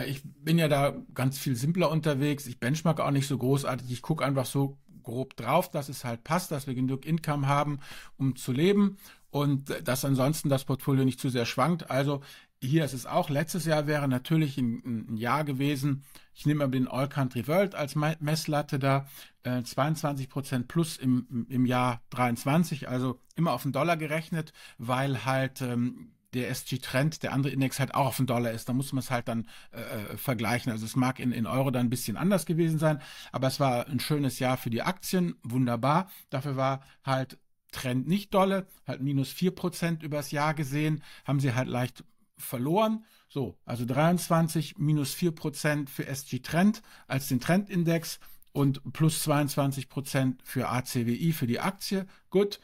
Ich 0.07 0.23
bin 0.25 0.59
ja 0.59 0.69
da 0.69 0.95
ganz 1.14 1.38
viel 1.38 1.57
simpler 1.57 1.90
unterwegs. 1.90 2.47
Ich 2.47 2.59
benchmark 2.59 3.00
auch 3.00 3.11
nicht 3.11 3.28
so 3.28 3.38
großartig. 3.38 3.90
Ich 3.90 4.02
gucke 4.02 4.25
einfach 4.25 4.47
so 4.47 4.76
grob 5.02 5.37
drauf, 5.37 5.71
dass 5.71 5.88
es 5.88 6.04
halt 6.04 6.25
passt, 6.25 6.50
dass 6.50 6.66
wir 6.66 6.75
genug 6.75 7.07
Income 7.07 7.47
haben, 7.47 7.78
um 8.16 8.35
zu 8.37 8.52
leben 8.52 8.97
und 9.31 9.87
dass 9.87 10.05
ansonsten 10.05 10.48
das 10.48 10.64
Portfolio 10.64 11.05
nicht 11.05 11.20
zu 11.20 11.29
sehr 11.29 11.44
schwankt. 11.44 11.90
Also 11.90 12.22
hier 12.64 12.85
ist 12.85 12.92
es 12.92 13.07
auch, 13.07 13.31
letztes 13.31 13.64
Jahr 13.64 13.87
wäre 13.87 14.09
natürlich 14.09 14.59
ein, 14.59 15.09
ein 15.11 15.16
Jahr 15.16 15.44
gewesen, 15.44 16.05
ich 16.35 16.46
nehme 16.46 16.64
mal 16.64 16.70
den 16.70 16.88
All 16.88 17.09
Country 17.09 17.46
World 17.46 17.74
als 17.74 17.94
Messlatte 17.94 18.79
da, 18.79 19.07
äh, 19.44 19.62
22 19.62 20.29
Prozent 20.29 20.68
plus 20.68 20.96
im, 20.96 21.46
im 21.48 21.66
Jahr 21.66 22.03
23, 22.11 22.88
also 22.88 23.20
immer 23.37 23.53
auf 23.53 23.62
den 23.62 23.72
Dollar 23.72 23.96
gerechnet, 23.96 24.53
weil 24.79 25.24
halt 25.24 25.61
ähm, 25.61 26.11
der 26.35 26.50
SG-Trend, 26.50 27.22
der 27.22 27.33
andere 27.33 27.53
Index 27.53 27.79
halt 27.79 27.94
auch 27.94 28.07
auf 28.07 28.16
den 28.16 28.27
Dollar 28.27 28.50
ist. 28.50 28.68
Da 28.68 28.72
muss 28.72 28.92
man 28.92 28.98
es 28.98 29.11
halt 29.11 29.29
dann 29.29 29.48
äh, 29.72 29.81
äh, 29.81 30.16
vergleichen. 30.16 30.72
Also 30.72 30.85
es 30.85 30.96
mag 30.96 31.20
in, 31.20 31.31
in 31.31 31.46
Euro 31.46 31.70
dann 31.70 31.87
ein 31.87 31.90
bisschen 31.90 32.16
anders 32.16 32.44
gewesen 32.44 32.79
sein, 32.79 33.00
aber 33.31 33.46
es 33.46 33.61
war 33.61 33.87
ein 33.87 34.00
schönes 34.00 34.40
Jahr 34.40 34.57
für 34.57 34.70
die 34.70 34.83
Aktien, 34.83 35.37
wunderbar. 35.42 36.11
Dafür 36.31 36.57
war 36.57 36.83
halt 37.05 37.38
Trend 37.70 38.07
nicht 38.07 38.33
dolle, 38.35 38.66
halt 38.87 39.00
minus 39.03 39.33
4% 39.33 40.03
übers 40.03 40.31
Jahr 40.31 40.55
gesehen, 40.55 41.03
haben 41.24 41.40
sie 41.40 41.55
halt 41.55 41.68
leicht 41.68 42.05
verloren. 42.37 43.05
So, 43.29 43.59
also 43.64 43.85
23 43.85 44.79
minus 44.79 45.14
4 45.14 45.33
Prozent 45.33 45.90
für 45.90 46.07
SG 46.07 46.40
Trend 46.40 46.83
als 47.07 47.29
den 47.29 47.40
Trendindex 47.40 48.20
und 48.53 48.92
plus 48.92 49.23
22 49.23 49.88
Prozent 49.88 50.40
für 50.44 50.68
ACWI 50.68 51.33
für 51.33 51.47
die 51.47 51.61
Aktie. 51.61 52.07
Gut. 52.31 52.61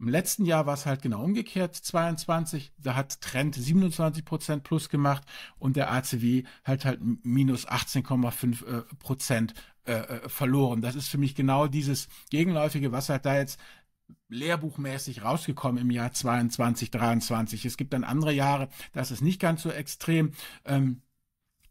Im 0.00 0.08
letzten 0.08 0.44
Jahr 0.44 0.64
war 0.64 0.74
es 0.74 0.86
halt 0.86 1.02
genau 1.02 1.24
umgekehrt, 1.24 1.74
22. 1.74 2.72
Da 2.78 2.94
hat 2.94 3.20
Trend 3.20 3.56
27 3.56 4.24
Prozent 4.24 4.62
plus 4.62 4.90
gemacht 4.90 5.24
und 5.58 5.74
der 5.74 5.90
ACWI 5.90 6.46
hat 6.62 6.84
halt 6.84 7.00
minus 7.24 7.66
18,5 7.66 8.64
äh, 8.64 8.82
Prozent 9.00 9.54
äh, 9.86 9.92
äh, 9.92 10.28
verloren. 10.28 10.82
Das 10.82 10.94
ist 10.94 11.08
für 11.08 11.18
mich 11.18 11.34
genau 11.34 11.66
dieses 11.66 12.08
Gegenläufige, 12.30 12.92
was 12.92 13.08
halt 13.08 13.26
da 13.26 13.36
jetzt 13.36 13.58
lehrbuchmäßig 14.28 15.22
rausgekommen 15.22 15.82
im 15.82 15.90
Jahr 15.90 16.12
22, 16.12 16.90
23. 16.90 17.64
Es 17.64 17.76
gibt 17.76 17.92
dann 17.92 18.04
andere 18.04 18.32
Jahre, 18.32 18.68
das 18.92 19.10
ist 19.10 19.22
nicht 19.22 19.40
ganz 19.40 19.62
so 19.62 19.70
extrem. 19.70 20.32
Ähm, 20.64 21.02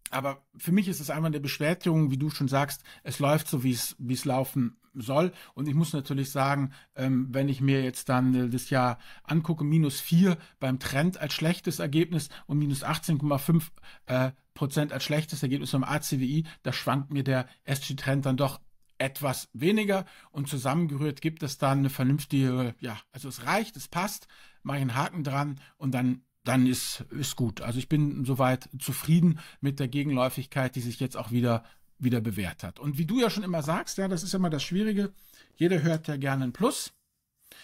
aber 0.10 0.46
für 0.56 0.72
mich 0.72 0.88
ist 0.88 1.02
es 1.02 1.10
einfach 1.10 1.28
eine 1.28 1.40
Bestätigung, 1.40 2.12
wie 2.12 2.18
du 2.18 2.30
schon 2.30 2.48
sagst, 2.48 2.84
es 3.04 3.20
läuft 3.20 3.48
so, 3.48 3.64
wie 3.64 3.72
es, 3.72 3.96
wie 4.00 4.14
es 4.14 4.26
laufen 4.26 4.78
soll. 4.94 5.32
Und 5.54 5.68
ich 5.68 5.76
muss 5.76 5.94
natürlich 5.94 6.32
sagen, 6.32 6.72
ähm, 6.96 7.28
wenn 7.32 7.50
ich 7.50 7.62
mir 7.62 7.84
jetzt 7.84 8.10
dann 8.10 8.34
äh, 8.34 8.50
das 8.50 8.70
Jahr 8.70 9.00
angucke, 9.24 9.64
minus 9.64 10.00
4 10.00 10.38
beim 10.60 10.80
Trend 10.80 11.18
als 11.18 11.34
schlechtes 11.34 11.80
Ergebnis 11.80 12.30
und 12.46 12.58
minus 12.58 12.84
18,5 12.84 13.64
äh, 14.08 14.32
Prozent 14.54 14.92
als 14.92 15.04
schlechtes 15.04 15.44
Ergebnis 15.44 15.72
beim 15.72 15.84
ACWI, 15.84 16.46
da 16.64 16.74
schwankt 16.74 17.12
mir 17.12 17.24
der 17.24 17.48
SG-Trend 17.66 18.26
dann 18.26 18.38
doch 18.38 18.60
etwas 18.98 19.50
weniger 19.54 20.06
und 20.32 20.48
zusammengerührt 20.48 21.22
gibt 21.22 21.44
es 21.44 21.58
dann 21.58 21.80
eine 21.80 21.90
vernünftige, 21.90 22.76
ja, 22.80 23.00
also 23.12 23.30
es 23.30 23.46
reicht, 23.46 23.76
es 23.76 23.88
passt, 23.88 24.28
mache 24.64 24.78
ich 24.78 24.82
einen 24.82 24.96
Haken 24.96 25.24
dran 25.24 25.60
und 25.78 25.92
dann 25.92 26.22
dann 26.48 26.66
ist, 26.66 27.02
ist 27.12 27.36
gut. 27.36 27.62
Also 27.62 27.78
ich 27.78 27.90
bin 27.90 28.24
soweit 28.24 28.70
zufrieden 28.80 29.40
mit 29.60 29.80
der 29.80 29.90
Gegenläufigkeit, 29.90 30.76
die 30.76 30.82
sich 30.82 31.00
jetzt 31.00 31.18
auch 31.18 31.32
wieder, 31.32 31.64
wieder 32.00 32.22
bewährt 32.22 32.64
hat. 32.64 32.80
Und 32.80 32.98
wie 32.98 33.06
du 33.06 33.20
ja 33.20 33.30
schon 33.30 33.44
immer 33.44 33.62
sagst, 33.64 33.98
ja, 33.98 34.08
das 34.08 34.24
ist 34.24 34.34
immer 34.34 34.50
das 34.50 34.64
Schwierige. 34.64 35.12
Jeder 35.58 35.82
hört 35.82 36.08
ja 36.08 36.16
gerne 36.16 36.46
ein 36.46 36.54
Plus. 36.54 36.94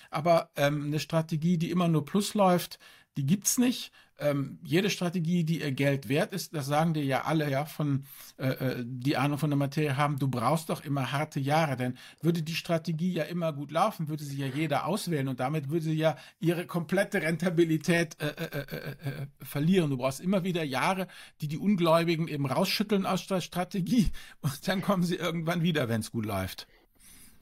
Aber 0.09 0.49
ähm, 0.55 0.85
eine 0.85 0.99
Strategie, 0.99 1.57
die 1.57 1.71
immer 1.71 1.87
nur 1.87 2.03
Plus 2.03 2.33
läuft, 2.33 2.77
die 3.15 3.25
gibt's 3.25 3.57
nicht. 3.57 3.91
Ähm, 4.23 4.57
jede 4.63 4.89
Strategie, 4.89 5.43
die 5.43 5.59
ihr 5.59 5.73
Geld 5.73 6.07
wert 6.07 6.33
ist, 6.33 6.55
das 6.55 6.65
sagen 6.65 6.93
dir 6.93 7.03
ja 7.03 7.23
alle, 7.25 7.49
ja, 7.49 7.65
von 7.65 8.05
äh, 8.37 8.47
äh, 8.47 8.83
die 8.85 9.17
Ahnung 9.17 9.37
von 9.37 9.49
der 9.49 9.57
Materie 9.57 9.97
haben, 9.97 10.17
du 10.17 10.29
brauchst 10.29 10.69
doch 10.69 10.85
immer 10.85 11.11
harte 11.11 11.41
Jahre, 11.41 11.75
denn 11.75 11.97
würde 12.21 12.41
die 12.41 12.55
Strategie 12.55 13.11
ja 13.11 13.23
immer 13.23 13.51
gut 13.51 13.71
laufen, 13.71 14.07
würde 14.07 14.23
sie 14.23 14.37
ja 14.37 14.47
jeder 14.47 14.85
auswählen 14.85 15.27
und 15.27 15.41
damit 15.41 15.69
würde 15.69 15.83
sie 15.83 15.95
ja 15.95 16.15
ihre 16.39 16.65
komplette 16.65 17.21
Rentabilität 17.21 18.15
äh, 18.21 18.27
äh, 18.27 18.59
äh, 18.59 19.21
äh 19.21 19.27
verlieren. 19.41 19.89
Du 19.89 19.97
brauchst 19.97 20.21
immer 20.21 20.45
wieder 20.45 20.63
Jahre, 20.63 21.07
die 21.41 21.49
die 21.49 21.57
Ungläubigen 21.57 22.29
eben 22.29 22.45
rausschütteln 22.45 23.05
aus 23.05 23.27
der 23.27 23.41
Strategie 23.41 24.09
und 24.41 24.65
dann 24.67 24.81
kommen 24.81 25.03
sie 25.03 25.15
irgendwann 25.15 25.63
wieder, 25.63 25.89
wenn 25.89 25.99
es 25.99 26.11
gut 26.11 26.25
läuft. 26.25 26.67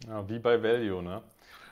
Ja, 0.08 0.28
wie 0.28 0.40
bei 0.40 0.64
Value, 0.64 1.04
ne? 1.04 1.22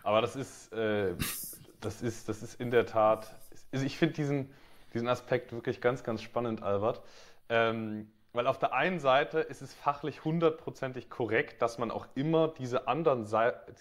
Aber 0.04 0.22
das 0.22 0.36
ist, 0.36 0.72
das 0.72 2.02
ist, 2.02 2.30
das 2.30 2.43
ist 2.43 2.60
in 2.60 2.72
der 2.72 2.86
Tat 2.86 3.36
ich 3.72 3.98
finde 3.98 4.15
diesen, 4.15 4.50
diesen 4.93 5.08
Aspekt 5.08 5.52
wirklich 5.52 5.82
ganz, 5.82 6.04
ganz 6.04 6.21
spannend, 6.21 6.63
Albert. 6.63 7.02
Ähm, 7.49 8.12
weil 8.34 8.45
auf 8.45 8.60
der 8.60 8.73
einen 8.73 8.99
Seite 8.99 9.39
ist 9.39 9.62
es 9.62 9.73
fachlich 9.73 10.23
hundertprozentig 10.23 11.10
korrekt, 11.10 11.62
dass 11.62 11.78
man 11.78 11.89
auch 11.89 12.08
immer 12.15 12.49
diese 12.49 12.88
anderen, 12.88 13.28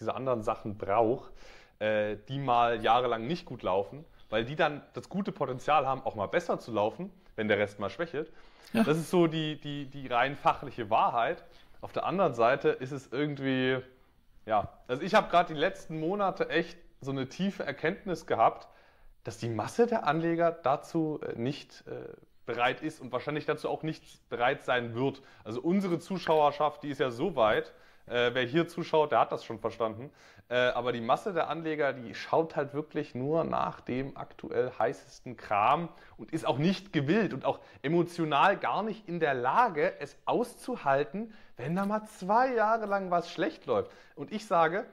diese 0.01 0.15
anderen 0.15 0.43
Sachen 0.43 0.79
braucht, 0.79 1.31
äh, 1.81 2.17
die 2.29 2.39
mal 2.39 2.83
jahrelang 2.83 3.27
nicht 3.27 3.45
gut 3.45 3.63
laufen, 3.63 4.05
weil 4.31 4.45
die 4.45 4.57
dann 4.57 4.83
das 4.95 5.09
gute 5.09 5.33
Potenzial 5.33 5.87
haben, 5.87 6.03
auch 6.03 6.15
mal 6.15 6.27
besser 6.27 6.59
zu 6.59 6.73
laufen, 6.73 7.13
wenn 7.37 7.49
der 7.49 7.59
Rest 7.59 7.79
mal 7.79 7.91
schwächelt. 7.91 8.33
Ja. 8.73 8.85
Das 8.85 8.97
ist 8.97 9.11
so 9.11 9.27
die, 9.27 9.61
die, 9.61 9.87
die 9.87 10.07
rein 10.07 10.35
fachliche 10.35 10.91
Wahrheit. 10.91 11.45
Auf 11.81 11.93
der 11.93 12.05
anderen 12.05 12.35
Seite 12.35 12.71
ist 12.71 12.93
es 12.93 13.13
irgendwie, 13.13 13.79
ja, 14.47 14.69
also 14.89 15.03
ich 15.03 15.15
habe 15.15 15.31
gerade 15.31 15.53
die 15.53 15.61
letzten 15.61 16.01
Monate 16.01 16.49
echt 16.49 16.79
so 17.01 17.11
eine 17.11 17.29
tiefe 17.29 17.65
Erkenntnis 17.65 18.27
gehabt, 18.27 18.67
dass 19.29 19.37
die 19.37 19.51
Masse 19.51 19.87
der 19.87 20.07
Anleger 20.07 20.53
dazu 20.53 21.21
äh, 21.21 21.39
nicht 21.39 21.85
äh, 21.87 22.17
bereit 22.47 22.81
ist 22.81 22.99
und 22.99 23.13
wahrscheinlich 23.13 23.45
dazu 23.45 23.69
auch 23.69 23.83
nicht 23.83 24.27
bereit 24.31 24.65
sein 24.65 24.95
wird. 24.95 25.21
Also 25.45 25.61
unsere 25.61 25.99
Zuschauerschaft, 25.99 26.83
die 26.83 26.89
ist 26.89 26.99
ja 26.99 27.11
so 27.11 27.37
weit, 27.37 27.75
äh, 28.07 28.31
wer 28.33 28.45
hier 28.45 28.69
zuschaut, 28.69 29.13
der 29.13 29.21
hat 29.21 29.31
das 29.31 29.45
schon 29.45 29.59
verstanden. 29.59 30.11
Äh, 30.49 30.55
aber 30.69 30.93
die 30.93 31.03
Masse 31.03 31.35
der 31.35 31.51
Anleger, 31.51 31.93
die 31.93 32.15
schaut 32.15 32.57
halt 32.57 32.73
wirklich 32.73 33.15
nur 33.15 33.45
nach 33.45 33.83
dem 33.83 34.17
aktuell 34.17 34.73
heißesten 34.79 35.37
Kram 35.37 35.91
und 36.17 36.33
ist 36.33 36.47
auch 36.47 36.57
nicht 36.57 36.95
gewillt 36.95 37.35
und 37.35 37.45
auch 37.45 37.61
emotional 37.83 38.57
gar 38.57 38.83
nicht 38.83 39.07
in 39.11 39.21
der 39.21 39.35
Lage, 39.35 39.93
es 40.01 40.17
auszuhalten, 40.25 41.35
wenn 41.59 41.77
da 41.77 41.85
mal 41.85 42.07
zwei 42.07 42.55
Jahre 42.55 42.87
lang 42.87 43.11
was 43.11 43.31
schlecht 43.31 43.67
läuft. 43.67 43.91
Und 44.17 44.33
ich 44.33 44.47
sage, 44.47 44.87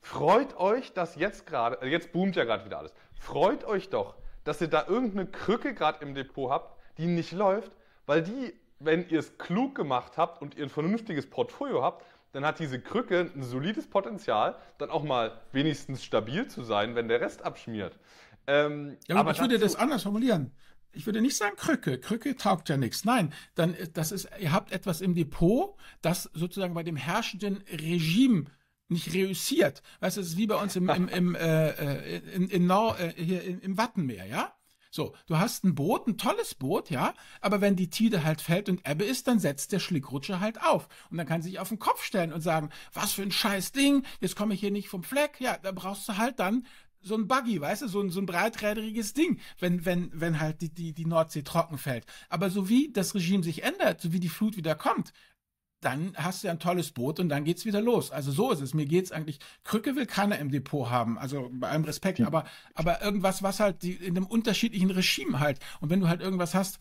freut 0.00 0.56
euch, 0.56 0.92
dass 0.92 1.16
jetzt 1.16 1.46
gerade, 1.46 1.80
äh, 1.82 1.88
jetzt 1.88 2.12
boomt 2.12 2.36
ja 2.36 2.44
gerade 2.44 2.64
wieder 2.64 2.78
alles, 2.78 2.94
freut 3.18 3.64
euch 3.64 3.90
doch, 3.90 4.16
dass 4.44 4.60
ihr 4.60 4.68
da 4.68 4.86
irgendeine 4.86 5.26
Krücke 5.26 5.74
gerade 5.74 6.04
im 6.04 6.14
Depot 6.14 6.50
habt, 6.50 6.78
die 6.98 7.06
nicht 7.06 7.32
läuft, 7.32 7.72
weil 8.06 8.22
die, 8.22 8.54
wenn 8.78 9.08
ihr 9.08 9.18
es 9.18 9.38
klug 9.38 9.74
gemacht 9.74 10.16
habt 10.16 10.40
und 10.40 10.56
ihr 10.56 10.64
ein 10.64 10.70
vernünftiges 10.70 11.28
Portfolio 11.28 11.82
habt, 11.82 12.04
dann 12.32 12.44
hat 12.44 12.58
diese 12.58 12.80
Krücke 12.80 13.30
ein 13.34 13.42
solides 13.42 13.88
Potenzial, 13.88 14.56
dann 14.78 14.90
auch 14.90 15.02
mal 15.02 15.40
wenigstens 15.52 16.04
stabil 16.04 16.46
zu 16.46 16.62
sein, 16.62 16.94
wenn 16.94 17.08
der 17.08 17.20
Rest 17.20 17.42
abschmiert. 17.42 17.98
Ähm, 18.46 18.96
ja, 19.06 19.16
aber 19.16 19.32
ich 19.32 19.40
würde 19.40 19.58
das 19.58 19.76
anders 19.76 20.02
formulieren. 20.02 20.52
Ich 20.92 21.06
würde 21.06 21.20
nicht 21.20 21.36
sagen 21.36 21.56
Krücke. 21.56 21.98
Krücke 21.98 22.36
taugt 22.36 22.68
ja 22.68 22.76
nichts. 22.76 23.04
Nein, 23.04 23.32
dann 23.54 23.76
das 23.92 24.10
ist, 24.10 24.28
ihr 24.38 24.52
habt 24.52 24.72
etwas 24.72 25.00
im 25.00 25.14
Depot, 25.14 25.76
das 26.00 26.24
sozusagen 26.32 26.74
bei 26.74 26.82
dem 26.82 26.96
herrschenden 26.96 27.62
Regime 27.70 28.46
nicht 28.88 29.12
reüssiert. 29.12 29.82
Weißt 30.00 30.16
du, 30.16 30.20
es 30.20 30.28
ist 30.28 30.36
wie 30.36 30.46
bei 30.46 30.56
uns 30.56 30.76
im, 30.76 30.88
im, 30.88 31.08
im, 31.08 31.34
äh, 31.34 31.68
äh 31.70 32.18
in, 32.34 32.48
in 32.48 32.66
Nor, 32.66 32.98
äh, 32.98 33.12
hier 33.16 33.42
im 33.62 33.76
Wattenmeer, 33.76 34.26
ja? 34.26 34.54
So, 34.90 35.14
du 35.26 35.38
hast 35.38 35.64
ein 35.64 35.74
Boot, 35.74 36.06
ein 36.06 36.16
tolles 36.16 36.54
Boot, 36.54 36.90
ja, 36.90 37.14
aber 37.42 37.60
wenn 37.60 37.76
die 37.76 37.90
Tide 37.90 38.24
halt 38.24 38.40
fällt 38.40 38.68
und 38.68 38.88
Ebbe 38.88 39.04
ist, 39.04 39.28
dann 39.28 39.38
setzt 39.38 39.72
der 39.72 39.80
Schlickrutscher 39.80 40.40
halt 40.40 40.62
auf. 40.62 40.88
Und 41.10 41.18
dann 41.18 41.26
kann 41.26 41.42
sich 41.42 41.58
auf 41.58 41.68
den 41.68 41.78
Kopf 41.78 42.02
stellen 42.02 42.32
und 42.32 42.40
sagen, 42.40 42.70
was 42.94 43.12
für 43.12 43.22
ein 43.22 43.30
scheiß 43.30 43.72
Ding, 43.72 44.04
jetzt 44.20 44.34
komme 44.34 44.54
ich 44.54 44.60
hier 44.60 44.70
nicht 44.70 44.88
vom 44.88 45.02
Fleck. 45.02 45.40
Ja, 45.40 45.58
da 45.58 45.72
brauchst 45.72 46.08
du 46.08 46.16
halt 46.16 46.38
dann 46.38 46.66
so 47.00 47.14
ein 47.14 47.28
Buggy, 47.28 47.60
weißt 47.60 47.82
du, 47.82 47.88
so 47.88 48.00
ein, 48.00 48.10
so 48.10 48.20
ein 48.20 48.26
breiträderiges 48.26 49.12
Ding, 49.12 49.40
wenn, 49.60 49.84
wenn, 49.84 50.10
wenn 50.14 50.40
halt 50.40 50.62
die, 50.62 50.74
die, 50.74 50.94
die 50.94 51.06
Nordsee 51.06 51.42
trocken 51.42 51.78
fällt. 51.78 52.06
Aber 52.28 52.50
so 52.50 52.68
wie 52.68 52.90
das 52.92 53.14
Regime 53.14 53.42
sich 53.42 53.62
ändert, 53.62 54.00
so 54.00 54.12
wie 54.12 54.20
die 54.20 54.28
Flut 54.28 54.56
wieder 54.56 54.74
kommt, 54.74 55.12
dann 55.80 56.14
hast 56.16 56.42
du 56.42 56.48
ja 56.48 56.52
ein 56.52 56.58
tolles 56.58 56.90
Boot 56.90 57.20
und 57.20 57.28
dann 57.28 57.44
geht's 57.44 57.64
wieder 57.64 57.80
los. 57.80 58.10
Also 58.10 58.32
so 58.32 58.50
ist 58.50 58.60
es. 58.60 58.74
Mir 58.74 58.86
geht's 58.86 59.12
eigentlich. 59.12 59.38
Krücke 59.64 59.94
will 59.94 60.06
keiner 60.06 60.38
im 60.38 60.50
Depot 60.50 60.90
haben. 60.90 61.18
Also 61.18 61.50
bei 61.52 61.68
allem 61.68 61.84
Respekt, 61.84 62.20
aber, 62.20 62.44
aber 62.74 63.02
irgendwas, 63.02 63.42
was 63.42 63.60
halt 63.60 63.82
die, 63.82 63.92
in 63.92 64.16
einem 64.16 64.26
unterschiedlichen 64.26 64.90
Regime 64.90 65.38
halt. 65.38 65.60
Und 65.80 65.90
wenn 65.90 66.00
du 66.00 66.08
halt 66.08 66.20
irgendwas 66.20 66.54
hast, 66.54 66.80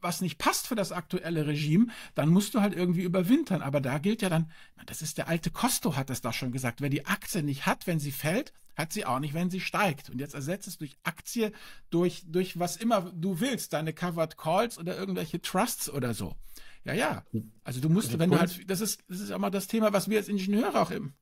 was 0.00 0.20
nicht 0.20 0.38
passt 0.38 0.66
für 0.66 0.74
das 0.74 0.92
aktuelle 0.92 1.46
Regime, 1.46 1.86
dann 2.14 2.28
musst 2.28 2.54
du 2.54 2.60
halt 2.60 2.74
irgendwie 2.74 3.02
überwintern. 3.02 3.62
Aber 3.62 3.80
da 3.80 3.98
gilt 3.98 4.22
ja 4.22 4.28
dann, 4.28 4.50
das 4.86 5.02
ist 5.02 5.18
der 5.18 5.28
alte 5.28 5.50
Costo 5.50 5.96
hat 5.96 6.10
das 6.10 6.20
da 6.20 6.32
schon 6.32 6.52
gesagt. 6.52 6.80
Wer 6.80 6.90
die 6.90 7.06
Aktie 7.06 7.42
nicht 7.42 7.66
hat, 7.66 7.86
wenn 7.86 8.00
sie 8.00 8.12
fällt, 8.12 8.52
hat 8.76 8.92
sie 8.92 9.04
auch 9.04 9.20
nicht, 9.20 9.34
wenn 9.34 9.50
sie 9.50 9.60
steigt. 9.60 10.10
Und 10.10 10.18
jetzt 10.18 10.34
ersetzt 10.34 10.66
es 10.66 10.78
durch 10.78 10.96
Aktie, 11.02 11.52
durch, 11.90 12.24
durch 12.26 12.58
was 12.58 12.76
immer 12.76 13.12
du 13.14 13.40
willst, 13.40 13.72
deine 13.72 13.92
Covered 13.92 14.36
Calls 14.36 14.78
oder 14.78 14.96
irgendwelche 14.96 15.40
Trusts 15.40 15.90
oder 15.90 16.14
so. 16.14 16.36
Ja, 16.84 16.94
ja. 16.94 17.24
Also 17.64 17.80
du 17.80 17.88
musst, 17.88 18.18
wenn 18.18 18.30
du 18.30 18.38
halt, 18.38 18.68
das 18.68 18.80
ist, 18.80 19.02
das 19.08 19.20
ist 19.20 19.30
auch 19.30 19.38
mal 19.38 19.50
das 19.50 19.68
Thema, 19.68 19.92
was 19.92 20.08
wir 20.08 20.18
als 20.18 20.28
Ingenieure 20.28 20.80
auch 20.80 20.90
im, 20.90 21.12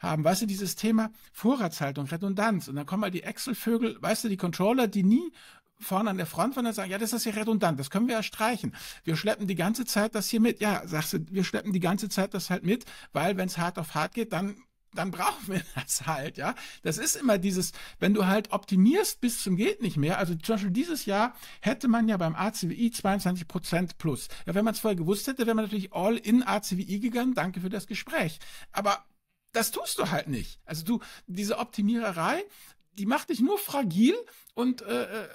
haben. 0.00 0.24
Weißt 0.24 0.42
du, 0.42 0.46
dieses 0.46 0.76
Thema 0.76 1.10
Vorratshaltung, 1.32 2.06
Redundanz. 2.06 2.68
Und 2.68 2.76
dann 2.76 2.86
kommen 2.86 3.00
mal 3.00 3.10
die 3.10 3.22
Excel-Vögel, 3.22 3.96
weißt 4.00 4.24
du, 4.24 4.28
die 4.28 4.36
Controller, 4.36 4.88
die 4.88 5.02
nie 5.02 5.32
vorne 5.78 6.10
an 6.10 6.16
der 6.16 6.26
Front 6.26 6.56
waren 6.56 6.66
und 6.66 6.72
sagen, 6.72 6.90
ja, 6.90 6.98
das 6.98 7.12
ist 7.12 7.26
ja 7.26 7.32
redundant, 7.32 7.78
das 7.78 7.90
können 7.90 8.08
wir 8.08 8.14
ja 8.14 8.22
streichen. 8.22 8.74
Wir 9.04 9.14
schleppen 9.14 9.46
die 9.46 9.54
ganze 9.54 9.84
Zeit 9.84 10.14
das 10.14 10.28
hier 10.28 10.40
mit. 10.40 10.60
Ja, 10.60 10.82
sagst 10.86 11.12
du, 11.12 11.18
wir 11.30 11.44
schleppen 11.44 11.72
die 11.72 11.80
ganze 11.80 12.08
Zeit 12.08 12.34
das 12.34 12.50
halt 12.50 12.64
mit, 12.64 12.84
weil 13.12 13.36
wenn 13.36 13.46
es 13.46 13.58
hart 13.58 13.78
auf 13.78 13.94
hart 13.94 14.14
geht, 14.14 14.32
dann 14.32 14.56
dann 14.98 15.10
brauchen 15.10 15.48
wir 15.48 15.62
das 15.74 16.06
halt, 16.06 16.36
ja. 16.36 16.54
Das 16.82 16.98
ist 16.98 17.16
immer 17.16 17.38
dieses, 17.38 17.72
wenn 17.98 18.14
du 18.14 18.26
halt 18.26 18.52
optimierst 18.52 19.20
bis 19.20 19.42
zum 19.42 19.56
geht 19.56 19.82
nicht 19.82 19.96
mehr. 19.96 20.18
Also 20.18 20.34
zum 20.34 20.54
Beispiel 20.54 20.70
dieses 20.70 21.06
Jahr 21.06 21.34
hätte 21.60 21.88
man 21.88 22.08
ja 22.08 22.16
beim 22.16 22.34
ACWI 22.34 22.90
22 22.90 23.48
Prozent 23.48 23.98
plus. 23.98 24.28
Ja, 24.46 24.54
wenn 24.54 24.64
man 24.64 24.74
es 24.74 24.80
vorher 24.80 24.96
gewusst 24.96 25.26
hätte, 25.26 25.46
wäre 25.46 25.54
man 25.54 25.64
natürlich 25.64 25.92
all 25.92 26.16
in 26.16 26.42
ACWI 26.42 27.00
gegangen. 27.00 27.34
Danke 27.34 27.60
für 27.60 27.70
das 27.70 27.86
Gespräch. 27.86 28.38
Aber 28.72 29.04
das 29.52 29.70
tust 29.70 29.98
du 29.98 30.10
halt 30.10 30.28
nicht. 30.28 30.60
Also 30.64 30.84
du, 30.84 31.00
diese 31.26 31.58
Optimiererei, 31.58 32.44
die 32.92 33.06
macht 33.06 33.30
dich 33.30 33.40
nur 33.40 33.58
fragil 33.58 34.14
und 34.54 34.82
äh, 34.82 35.04
äh 35.04 35.28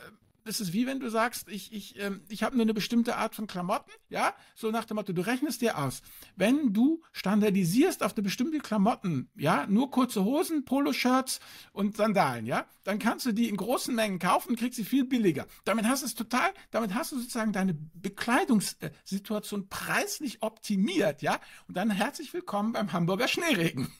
das 0.43 0.59
ist 0.59 0.73
wie 0.73 0.87
wenn 0.87 0.99
du 0.99 1.09
sagst, 1.09 1.49
ich, 1.49 1.71
ich, 1.73 1.99
ähm, 1.99 2.21
ich 2.29 2.43
habe 2.43 2.55
nur 2.55 2.63
eine 2.63 2.73
bestimmte 2.73 3.15
Art 3.15 3.35
von 3.35 3.47
Klamotten, 3.47 3.91
ja, 4.09 4.33
so 4.55 4.71
nach 4.71 4.85
dem 4.85 4.95
Motto, 4.95 5.13
du 5.13 5.21
rechnest 5.21 5.61
dir 5.61 5.77
aus. 5.77 6.01
Wenn 6.35 6.73
du 6.73 7.01
standardisierst 7.11 8.03
auf 8.03 8.13
eine 8.13 8.23
bestimmte 8.23 8.59
Klamotten, 8.59 9.29
ja, 9.35 9.65
nur 9.67 9.91
kurze 9.91 10.23
Hosen, 10.23 10.65
Poloshirts 10.65 11.39
und 11.71 11.95
Sandalen, 11.95 12.45
ja, 12.45 12.65
dann 12.83 12.99
kannst 12.99 13.25
du 13.25 13.31
die 13.31 13.49
in 13.49 13.57
großen 13.57 13.93
Mengen 13.93 14.19
kaufen 14.19 14.49
und 14.49 14.59
kriegst 14.59 14.77
sie 14.77 14.85
viel 14.85 15.05
billiger. 15.05 15.45
Damit 15.65 15.85
hast 15.85 16.01
du 16.01 16.07
es 16.07 16.15
total, 16.15 16.51
damit 16.71 16.93
hast 16.93 17.11
du 17.11 17.19
sozusagen 17.19 17.53
deine 17.53 17.73
Bekleidungssituation 17.73 19.69
preislich 19.69 20.41
optimiert, 20.41 21.21
ja, 21.21 21.39
und 21.67 21.77
dann 21.77 21.91
herzlich 21.91 22.33
willkommen 22.33 22.73
beim 22.73 22.91
Hamburger 22.93 23.27
Schneeregen. 23.27 23.91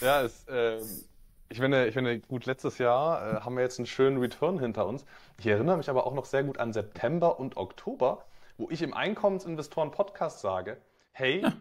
Ja, 0.00 0.22
es, 0.22 0.44
äh, 0.44 0.80
ich 1.50 1.58
finde, 1.58 1.86
ich 1.86 1.94
finde, 1.94 2.20
gut, 2.20 2.46
letztes 2.46 2.78
Jahr 2.78 3.22
äh, 3.22 3.40
haben 3.40 3.56
wir 3.56 3.62
jetzt 3.62 3.78
einen 3.78 3.86
schönen 3.86 4.18
Return 4.18 4.58
hinter 4.58 4.86
uns. 4.86 5.04
Ich 5.38 5.46
erinnere 5.46 5.78
mich 5.78 5.88
aber 5.88 6.06
auch 6.06 6.14
noch 6.14 6.26
sehr 6.26 6.44
gut 6.44 6.58
an 6.58 6.72
September 6.72 7.40
und 7.40 7.56
Oktober, 7.56 8.24
wo 8.58 8.68
ich 8.70 8.82
im 8.82 8.92
Einkommensinvestoren-Podcast 8.92 10.40
sage, 10.40 10.76
hey, 11.12 11.40
ja. 11.40 11.52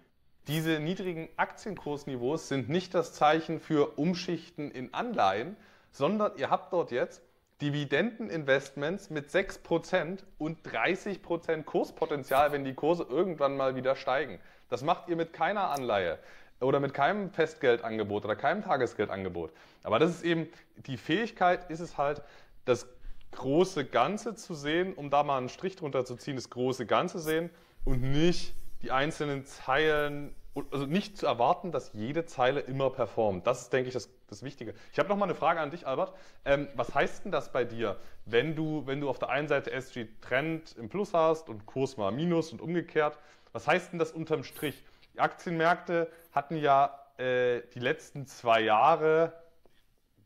diese 0.47 0.79
niedrigen 0.79 1.29
Aktienkursniveaus 1.37 2.49
sind 2.49 2.69
nicht 2.69 2.93
das 2.93 3.13
Zeichen 3.13 3.59
für 3.59 3.97
Umschichten 3.97 4.71
in 4.71 4.93
Anleihen, 4.93 5.55
sondern 5.91 6.33
ihr 6.37 6.49
habt 6.49 6.73
dort 6.73 6.91
jetzt 6.91 7.21
Dividendeninvestments 7.61 9.09
mit 9.09 9.29
6% 9.29 10.19
und 10.37 10.67
30% 10.67 11.63
Kurspotenzial, 11.63 12.51
wenn 12.51 12.65
die 12.65 12.75
Kurse 12.75 13.03
irgendwann 13.03 13.57
mal 13.57 13.75
wieder 13.75 13.95
steigen. 13.95 14.39
Das 14.69 14.83
macht 14.83 15.07
ihr 15.07 15.15
mit 15.15 15.33
keiner 15.33 15.69
Anleihe 15.69 16.19
oder 16.59 16.79
mit 16.79 16.93
keinem 16.93 17.31
Festgeldangebot 17.31 18.25
oder 18.25 18.35
keinem 18.35 18.63
Tagesgeldangebot. 18.63 19.51
Aber 19.83 19.99
das 19.99 20.11
ist 20.11 20.23
eben, 20.23 20.47
die 20.77 20.97
Fähigkeit 20.97 21.69
ist 21.69 21.79
es 21.79 21.97
halt, 21.97 22.21
das 22.65 22.87
große 23.31 23.85
Ganze 23.85 24.35
zu 24.35 24.53
sehen, 24.55 24.93
um 24.93 25.09
da 25.09 25.23
mal 25.23 25.37
einen 25.37 25.49
Strich 25.49 25.75
drunter 25.75 26.05
zu 26.05 26.15
ziehen, 26.15 26.35
das 26.35 26.49
große 26.49 26.85
Ganze 26.85 27.19
sehen 27.19 27.49
und 27.85 28.01
nicht 28.01 28.53
die 28.81 28.91
einzelnen 28.91 29.45
Zeilen, 29.45 30.33
also 30.71 30.85
nicht 30.85 31.17
zu 31.17 31.27
erwarten, 31.27 31.71
dass 31.71 31.93
jede 31.93 32.25
Zeile 32.25 32.61
immer 32.61 32.89
performt. 32.89 33.45
Das 33.45 33.61
ist, 33.61 33.73
denke 33.73 33.89
ich, 33.89 33.93
das, 33.93 34.09
das 34.27 34.43
Wichtige. 34.43 34.73
Ich 34.91 34.99
habe 34.99 35.09
noch 35.09 35.17
mal 35.17 35.25
eine 35.25 35.35
Frage 35.35 35.59
an 35.59 35.71
dich, 35.71 35.85
Albert. 35.85 36.13
Ähm, 36.45 36.67
was 36.75 36.93
heißt 36.95 37.25
denn 37.25 37.31
das 37.31 37.51
bei 37.51 37.63
dir, 37.63 37.97
wenn 38.25 38.55
du, 38.55 38.83
wenn 38.85 39.01
du 39.01 39.09
auf 39.09 39.19
der 39.19 39.29
einen 39.29 39.47
Seite 39.47 39.71
SG 39.71 40.07
Trend 40.21 40.75
im 40.77 40.89
Plus 40.89 41.13
hast 41.13 41.49
und 41.49 41.65
Kurs 41.65 41.97
mal 41.97 42.11
Minus 42.11 42.51
und 42.51 42.61
umgekehrt? 42.61 43.17
Was 43.51 43.67
heißt 43.67 43.91
denn 43.91 43.99
das 43.99 44.11
unterm 44.11 44.43
Strich? 44.43 44.83
Die 45.17 45.21
Aktienmärkte 45.21 46.11
hatten 46.31 46.57
ja 46.57 46.93
äh, 47.17 47.61
die 47.73 47.79
letzten 47.79 48.27
zwei 48.27 48.61
Jahre, 48.61 49.33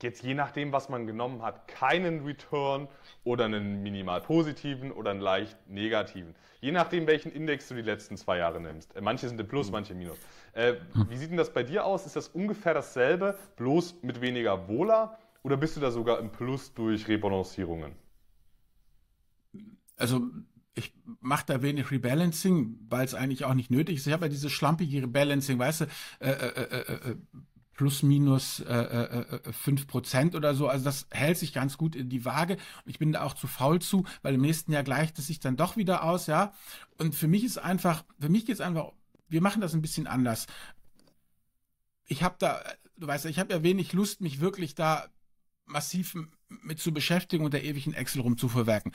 jetzt 0.01 0.21
je 0.21 0.33
nachdem, 0.33 0.73
was 0.73 0.89
man 0.89 1.07
genommen 1.07 1.43
hat, 1.43 1.65
keinen 1.69 2.25
Return 2.25 2.89
oder 3.23 3.45
einen 3.45 3.81
minimal 3.83 4.19
positiven 4.19 4.91
oder 4.91 5.11
einen 5.11 5.21
leicht 5.21 5.57
negativen. 5.69 6.35
Je 6.59 6.73
nachdem, 6.73 7.07
welchen 7.07 7.31
Index 7.31 7.69
du 7.69 7.75
die 7.75 7.83
letzten 7.83 8.17
zwei 8.17 8.39
Jahre 8.39 8.59
nimmst. 8.59 8.93
Äh, 8.97 8.99
manche 8.99 9.29
sind 9.29 9.39
im 9.39 9.47
Plus, 9.47 9.67
mhm. 9.67 9.71
manche 9.71 9.93
im 9.93 9.99
Minus. 9.99 10.17
Äh, 10.51 10.73
wie 11.07 11.15
sieht 11.15 11.29
denn 11.29 11.37
das 11.37 11.53
bei 11.53 11.63
dir 11.63 11.85
aus? 11.85 12.05
Ist 12.05 12.17
das 12.17 12.27
ungefähr 12.27 12.73
dasselbe, 12.73 13.37
bloß 13.55 14.03
mit 14.03 14.19
weniger 14.19 14.67
Wohler? 14.67 15.17
Oder 15.41 15.55
bist 15.55 15.77
du 15.77 15.79
da 15.79 15.89
sogar 15.89 16.19
im 16.19 16.33
Plus 16.33 16.73
durch 16.73 17.07
Rebalancierungen? 17.07 17.95
Also 19.95 20.19
ich 20.73 20.93
mache 21.19 21.45
da 21.45 21.61
wenig 21.61 21.91
Rebalancing, 21.91 22.77
weil 22.89 23.05
es 23.05 23.13
eigentlich 23.13 23.45
auch 23.45 23.53
nicht 23.53 23.71
nötig 23.71 23.97
ist. 23.97 24.07
Ich 24.07 24.13
habe 24.13 24.25
ja 24.25 24.29
dieses 24.29 24.51
schlampige 24.51 25.03
Rebalancing, 25.03 25.59
weißt 25.59 25.81
du, 25.81 25.85
äh, 26.19 26.29
äh, 26.29 27.09
äh, 27.11 27.15
plus 27.73 28.03
minus 28.03 28.59
äh, 28.61 29.25
5% 29.65 30.35
oder 30.35 30.53
so. 30.53 30.67
Also 30.67 30.85
das 30.85 31.07
hält 31.09 31.37
sich 31.37 31.51
ganz 31.51 31.77
gut 31.77 31.95
in 31.95 32.09
die 32.09 32.25
Waage. 32.25 32.57
Ich 32.85 32.99
bin 32.99 33.11
da 33.11 33.23
auch 33.23 33.33
zu 33.33 33.47
faul 33.47 33.81
zu, 33.81 34.05
weil 34.21 34.35
im 34.35 34.41
nächsten 34.41 34.71
Jahr 34.71 34.83
gleicht 34.83 35.17
es 35.19 35.27
sich 35.27 35.39
dann 35.39 35.57
doch 35.57 35.77
wieder 35.77 36.03
aus, 36.03 36.27
ja. 36.27 36.53
Und 36.97 37.15
für 37.15 37.27
mich 37.27 37.43
ist 37.43 37.57
einfach, 37.57 38.03
für 38.19 38.29
mich 38.29 38.45
geht 38.45 38.55
es 38.55 38.61
einfach, 38.61 38.91
wir 39.27 39.41
machen 39.41 39.61
das 39.61 39.73
ein 39.73 39.81
bisschen 39.81 40.07
anders. 40.07 40.47
Ich 42.05 42.23
habe 42.23 42.35
da, 42.39 42.61
du 42.97 43.07
weißt 43.07 43.25
ja, 43.25 43.31
ich 43.31 43.39
habe 43.39 43.53
ja 43.53 43.63
wenig 43.63 43.93
Lust, 43.93 44.21
mich 44.21 44.39
wirklich 44.39 44.75
da 44.75 45.07
massiv 45.65 46.15
mit 46.49 46.79
zu 46.79 46.93
beschäftigen 46.93 47.45
und 47.45 47.53
der 47.53 47.63
ewigen 47.63 47.93
Excel 47.93 48.21
rumzuverwerken 48.21 48.91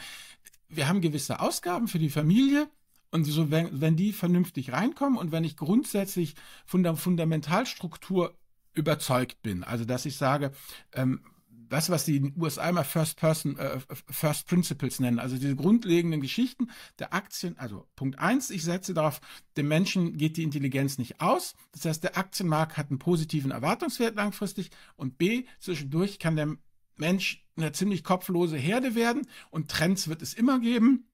wir 0.68 0.88
haben 0.88 1.00
gewisse 1.00 1.40
Ausgaben 1.40 1.88
für 1.88 1.98
die 1.98 2.10
Familie 2.10 2.68
und 3.10 3.24
so, 3.24 3.50
wenn, 3.50 3.80
wenn 3.80 3.96
die 3.96 4.12
vernünftig 4.12 4.72
reinkommen 4.72 5.18
und 5.18 5.32
wenn 5.32 5.44
ich 5.44 5.56
grundsätzlich 5.56 6.34
von 6.66 6.82
der 6.82 6.96
Fundamentalstruktur 6.96 8.34
überzeugt 8.74 9.42
bin, 9.42 9.64
also 9.64 9.84
dass 9.84 10.06
ich 10.06 10.16
sage, 10.16 10.52
ähm, 10.92 11.20
du, 11.68 11.76
was 11.88 12.04
die 12.04 12.16
in 12.16 12.32
den 12.32 12.42
USA 12.42 12.68
immer 12.68 12.84
First 12.84 13.16
Person, 13.16 13.56
äh, 13.58 13.78
First 14.10 14.46
Principles 14.46 15.00
nennen, 15.00 15.18
also 15.18 15.36
diese 15.36 15.56
grundlegenden 15.56 16.20
Geschichten 16.20 16.70
der 16.98 17.14
Aktien. 17.14 17.58
Also 17.58 17.86
Punkt 17.96 18.18
eins, 18.18 18.50
ich 18.50 18.64
setze 18.64 18.94
darauf, 18.94 19.20
dem 19.56 19.68
Menschen 19.68 20.16
geht 20.16 20.36
die 20.36 20.42
Intelligenz 20.42 20.98
nicht 20.98 21.20
aus. 21.20 21.54
Das 21.72 21.84
heißt, 21.84 22.04
der 22.04 22.16
Aktienmarkt 22.16 22.76
hat 22.76 22.90
einen 22.90 22.98
positiven 22.98 23.50
Erwartungswert 23.50 24.16
langfristig 24.16 24.70
und 24.96 25.18
B, 25.18 25.44
zwischendurch 25.58 26.18
kann 26.18 26.36
der 26.36 26.56
Mensch 26.96 27.44
eine 27.56 27.72
ziemlich 27.72 28.04
kopflose 28.04 28.56
Herde 28.56 28.94
werden 28.94 29.26
und 29.50 29.70
Trends 29.70 30.08
wird 30.08 30.22
es 30.22 30.34
immer 30.34 30.60
geben. 30.60 31.08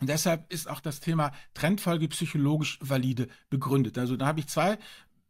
Und 0.00 0.08
deshalb 0.08 0.52
ist 0.52 0.68
auch 0.68 0.80
das 0.80 1.00
Thema 1.00 1.32
Trendfolge 1.54 2.08
psychologisch 2.08 2.78
valide 2.82 3.28
begründet. 3.50 3.98
Also 3.98 4.16
da 4.16 4.26
habe 4.26 4.40
ich 4.40 4.48
zwei 4.48 4.78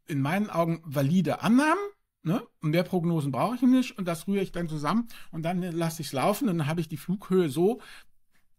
in 0.07 0.21
meinen 0.21 0.51
Augen 0.51 0.81
valide 0.85 1.43
Annahmen. 1.43 1.83
Ne? 2.23 2.43
Und 2.61 2.71
mehr 2.71 2.85
Prognosen 2.85 3.33
brauche 3.33 3.57
ich 3.57 3.63
nicht. 3.63 3.99
Und 3.99 4.07
das 4.07 4.27
rühre 4.27 4.43
ich 4.43 4.53
dann 4.53 4.69
zusammen 4.69 5.09
und 5.31 5.43
dann 5.43 5.61
lasse 5.61 6.03
ich 6.03 6.09
es 6.09 6.13
laufen. 6.13 6.49
Und 6.49 6.59
dann 6.59 6.67
habe 6.67 6.81
ich 6.81 6.89
die 6.89 6.97
Flughöhe 6.97 7.49
so, 7.49 7.81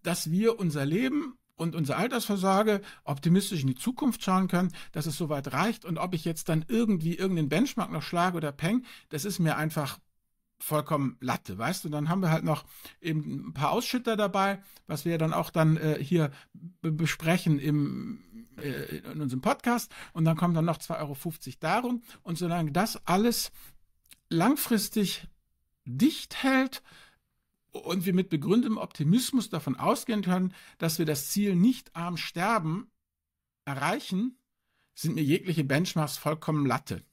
dass 0.03 0.29
wir 0.29 0.59
unser 0.59 0.85
Leben 0.85 1.35
und 1.55 1.75
unsere 1.75 1.97
Altersvorsorge 1.97 2.81
optimistisch 3.03 3.61
in 3.61 3.67
die 3.67 3.75
Zukunft 3.75 4.23
schauen 4.23 4.47
können, 4.47 4.71
dass 4.91 5.05
es 5.05 5.17
soweit 5.17 5.53
reicht. 5.53 5.85
Und 5.85 5.97
ob 5.97 6.13
ich 6.13 6.25
jetzt 6.25 6.49
dann 6.49 6.65
irgendwie 6.67 7.15
irgendeinen 7.15 7.49
Benchmark 7.49 7.91
noch 7.91 8.03
schlage 8.03 8.37
oder 8.37 8.51
peng, 8.51 8.85
das 9.09 9.25
ist 9.25 9.39
mir 9.39 9.57
einfach 9.57 9.99
vollkommen 10.63 11.17
Latte, 11.19 11.57
weißt 11.57 11.83
du? 11.83 11.89
Dann 11.89 12.09
haben 12.09 12.21
wir 12.21 12.31
halt 12.31 12.43
noch 12.43 12.63
eben 13.01 13.49
ein 13.49 13.53
paar 13.53 13.71
Ausschütter 13.71 14.15
dabei, 14.15 14.63
was 14.87 15.05
wir 15.05 15.17
dann 15.17 15.33
auch 15.33 15.49
dann 15.49 15.77
äh, 15.77 16.01
hier 16.01 16.31
besprechen 16.81 17.59
im, 17.59 18.47
äh, 18.57 18.97
in 18.97 19.21
unserem 19.21 19.41
Podcast. 19.41 19.93
Und 20.13 20.25
dann 20.25 20.37
kommen 20.37 20.53
dann 20.53 20.65
noch 20.65 20.77
2,50 20.77 20.99
Euro 20.99 21.17
darum. 21.59 22.03
Und 22.23 22.37
solange 22.37 22.71
das 22.71 23.05
alles 23.05 23.51
langfristig 24.29 25.27
dicht 25.85 26.43
hält 26.43 26.81
und 27.71 28.05
wir 28.05 28.13
mit 28.13 28.29
begründetem 28.29 28.77
Optimismus 28.77 29.49
davon 29.49 29.75
ausgehen 29.75 30.21
können, 30.21 30.53
dass 30.77 30.97
wir 30.97 31.05
das 31.05 31.29
Ziel 31.29 31.55
nicht 31.55 31.95
arm 31.95 32.17
sterben 32.17 32.89
erreichen, 33.65 34.37
sind 34.95 35.15
mir 35.15 35.23
jegliche 35.23 35.63
Benchmarks 35.63 36.17
vollkommen 36.17 36.65
Latte. 36.65 37.03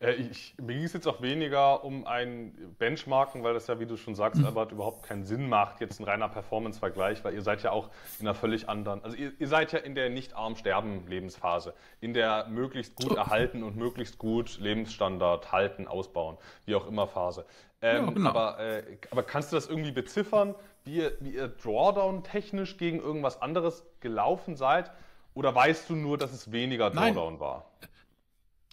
Äh, 0.00 0.14
ich, 0.14 0.54
mir 0.60 0.74
ging 0.74 0.84
es 0.84 0.92
jetzt 0.92 1.06
auch 1.06 1.22
weniger 1.22 1.84
um 1.84 2.06
ein 2.06 2.74
Benchmarken, 2.78 3.42
weil 3.42 3.54
das 3.54 3.66
ja, 3.66 3.80
wie 3.80 3.86
du 3.86 3.96
schon 3.96 4.14
sagst, 4.14 4.40
mhm. 4.40 4.46
Albert, 4.46 4.72
überhaupt 4.72 5.04
keinen 5.04 5.24
Sinn 5.24 5.48
macht, 5.48 5.80
jetzt 5.80 6.00
ein 6.00 6.04
reiner 6.04 6.28
Performance-Vergleich, 6.28 7.24
weil 7.24 7.34
ihr 7.34 7.42
seid 7.42 7.62
ja 7.62 7.70
auch 7.70 7.90
in 8.18 8.26
einer 8.26 8.34
völlig 8.34 8.68
anderen, 8.68 9.02
also 9.04 9.16
ihr, 9.16 9.32
ihr 9.38 9.48
seid 9.48 9.72
ja 9.72 9.78
in 9.78 9.94
der 9.94 10.10
nicht 10.10 10.34
arm 10.34 10.56
sterben 10.56 11.06
Lebensphase, 11.06 11.74
in 12.00 12.14
der 12.14 12.46
möglichst 12.48 12.96
gut 12.96 13.16
erhalten 13.16 13.62
und 13.62 13.76
möglichst 13.76 14.18
gut 14.18 14.58
Lebensstandard 14.58 15.52
halten, 15.52 15.86
ausbauen, 15.86 16.36
wie 16.66 16.74
auch 16.74 16.86
immer 16.86 17.06
Phase. 17.06 17.46
Ähm, 17.80 18.04
ja, 18.06 18.10
genau. 18.12 18.30
aber, 18.30 18.58
äh, 18.60 18.82
aber 19.10 19.22
kannst 19.22 19.52
du 19.52 19.56
das 19.56 19.68
irgendwie 19.68 19.92
beziffern, 19.92 20.54
wie 20.84 20.96
ihr, 20.96 21.12
wie 21.20 21.34
ihr 21.34 21.48
Drawdown 21.48 22.24
technisch 22.24 22.76
gegen 22.76 22.98
irgendwas 22.98 23.42
anderes 23.42 23.84
gelaufen 24.00 24.56
seid? 24.56 24.90
Oder 25.34 25.54
weißt 25.54 25.90
du 25.90 25.96
nur, 25.96 26.16
dass 26.16 26.32
es 26.32 26.52
weniger 26.52 26.90
Drawdown 26.90 27.34
Nein. 27.34 27.40
war? 27.40 27.70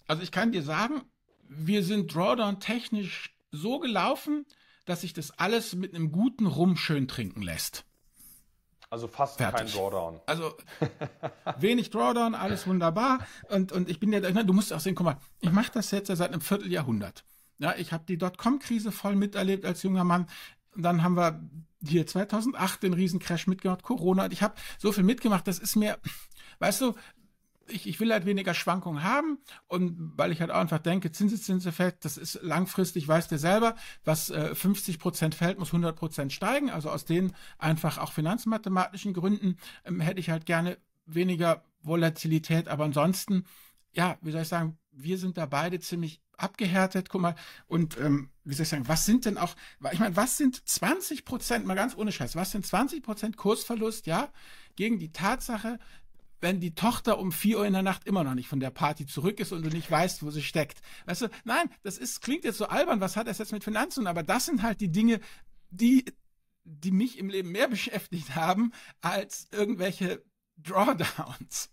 Also 0.06 0.22
ich 0.22 0.32
kann 0.32 0.52
dir 0.52 0.62
sagen, 0.62 1.02
wir 1.56 1.82
sind 1.82 2.14
Drawdown 2.14 2.60
technisch 2.60 3.34
so 3.50 3.78
gelaufen, 3.78 4.46
dass 4.84 5.02
sich 5.02 5.12
das 5.12 5.38
alles 5.38 5.74
mit 5.74 5.94
einem 5.94 6.12
guten 6.12 6.46
Rum 6.46 6.76
schön 6.76 7.08
trinken 7.08 7.42
lässt. 7.42 7.84
Also 8.90 9.08
fast 9.08 9.38
Fertig. 9.38 9.58
kein 9.58 9.66
Drawdown. 9.68 10.20
Also 10.26 10.54
wenig 11.58 11.90
Drawdown, 11.90 12.34
alles 12.34 12.66
wunderbar. 12.66 13.26
Und, 13.48 13.72
und 13.72 13.88
ich 13.88 13.98
bin 14.00 14.12
ja, 14.12 14.20
du 14.20 14.52
musst 14.52 14.72
auch 14.72 14.80
sehen, 14.80 14.94
guck 14.94 15.06
mal, 15.06 15.18
ich 15.40 15.50
mache 15.50 15.72
das 15.72 15.90
jetzt 15.92 16.08
seit 16.08 16.30
einem 16.30 16.42
Vierteljahrhundert. 16.42 17.24
Ja, 17.58 17.74
ich 17.76 17.92
habe 17.92 18.04
die 18.06 18.18
Dotcom-Krise 18.18 18.92
voll 18.92 19.16
miterlebt 19.16 19.64
als 19.64 19.82
junger 19.82 20.04
Mann. 20.04 20.26
Und 20.74 20.82
dann 20.82 21.02
haben 21.02 21.16
wir 21.16 21.40
hier 21.86 22.06
2008 22.06 22.82
den 22.82 22.92
Riesencrash 22.92 23.46
mitgemacht, 23.46 23.82
Corona. 23.82 24.24
Und 24.24 24.32
ich 24.32 24.42
habe 24.42 24.54
so 24.78 24.92
viel 24.92 25.04
mitgemacht, 25.04 25.46
das 25.46 25.58
ist 25.58 25.76
mir, 25.76 25.98
weißt 26.58 26.80
du, 26.82 26.94
ich, 27.72 27.86
ich 27.86 28.00
will 28.00 28.12
halt 28.12 28.26
weniger 28.26 28.54
Schwankungen 28.54 29.02
haben 29.02 29.38
und 29.66 30.12
weil 30.16 30.32
ich 30.32 30.40
halt 30.40 30.50
auch 30.50 30.60
einfach 30.60 30.78
denke, 30.78 31.12
Zinseszinseffekt, 31.12 32.04
das 32.04 32.16
ist 32.16 32.40
langfristig, 32.42 33.08
weißt 33.08 33.30
du 33.30 33.38
selber, 33.38 33.74
was 34.04 34.30
äh, 34.30 34.54
50 34.54 34.98
Prozent 34.98 35.34
fällt, 35.34 35.58
muss 35.58 35.68
100 35.68 35.96
Prozent 35.96 36.32
steigen. 36.32 36.70
Also 36.70 36.90
aus 36.90 37.04
den 37.04 37.32
einfach 37.58 37.98
auch 37.98 38.12
finanzmathematischen 38.12 39.14
Gründen 39.14 39.56
ähm, 39.84 40.00
hätte 40.00 40.20
ich 40.20 40.30
halt 40.30 40.46
gerne 40.46 40.78
weniger 41.06 41.64
Volatilität, 41.82 42.68
aber 42.68 42.84
ansonsten, 42.84 43.44
ja, 43.92 44.18
wie 44.22 44.30
soll 44.30 44.42
ich 44.42 44.48
sagen, 44.48 44.78
wir 44.92 45.18
sind 45.18 45.36
da 45.36 45.46
beide 45.46 45.80
ziemlich 45.80 46.20
abgehärtet, 46.36 47.08
guck 47.08 47.20
mal, 47.20 47.34
und 47.66 47.98
ähm, 47.98 48.30
wie 48.44 48.54
soll 48.54 48.64
ich 48.64 48.68
sagen, 48.68 48.88
was 48.88 49.04
sind 49.04 49.24
denn 49.24 49.38
auch, 49.38 49.54
ich 49.92 50.00
meine, 50.00 50.16
was 50.16 50.36
sind 50.36 50.66
20 50.68 51.24
Prozent, 51.24 51.66
mal 51.66 51.74
ganz 51.74 51.96
ohne 51.96 52.12
Scheiß, 52.12 52.36
was 52.36 52.50
sind 52.50 52.66
20 52.66 53.02
Prozent 53.02 53.36
Kursverlust, 53.36 54.06
ja, 54.06 54.32
gegen 54.76 54.98
die 54.98 55.12
Tatsache, 55.12 55.78
wenn 56.42 56.60
die 56.60 56.74
Tochter 56.74 57.18
um 57.18 57.32
vier 57.32 57.58
Uhr 57.58 57.66
in 57.66 57.72
der 57.72 57.82
Nacht 57.82 58.06
immer 58.06 58.24
noch 58.24 58.34
nicht 58.34 58.48
von 58.48 58.60
der 58.60 58.70
Party 58.70 59.06
zurück 59.06 59.40
ist 59.40 59.52
und 59.52 59.64
du 59.64 59.70
nicht 59.70 59.90
weißt, 59.90 60.22
wo 60.22 60.30
sie 60.30 60.42
steckt. 60.42 60.82
Weißt 61.06 61.22
du, 61.22 61.28
nein, 61.44 61.70
das 61.82 61.98
ist, 61.98 62.20
klingt 62.20 62.44
jetzt 62.44 62.58
so 62.58 62.66
albern, 62.66 63.00
was 63.00 63.16
hat 63.16 63.28
das 63.28 63.38
jetzt 63.38 63.52
mit 63.52 63.64
Finanzen? 63.64 64.06
Aber 64.06 64.22
das 64.22 64.46
sind 64.46 64.62
halt 64.62 64.80
die 64.80 64.90
Dinge, 64.90 65.20
die, 65.70 66.04
die 66.64 66.90
mich 66.90 67.18
im 67.18 67.30
Leben 67.30 67.50
mehr 67.52 67.68
beschäftigt 67.70 68.34
haben 68.34 68.72
als 69.00 69.48
irgendwelche 69.52 70.22
Drawdowns. 70.58 71.70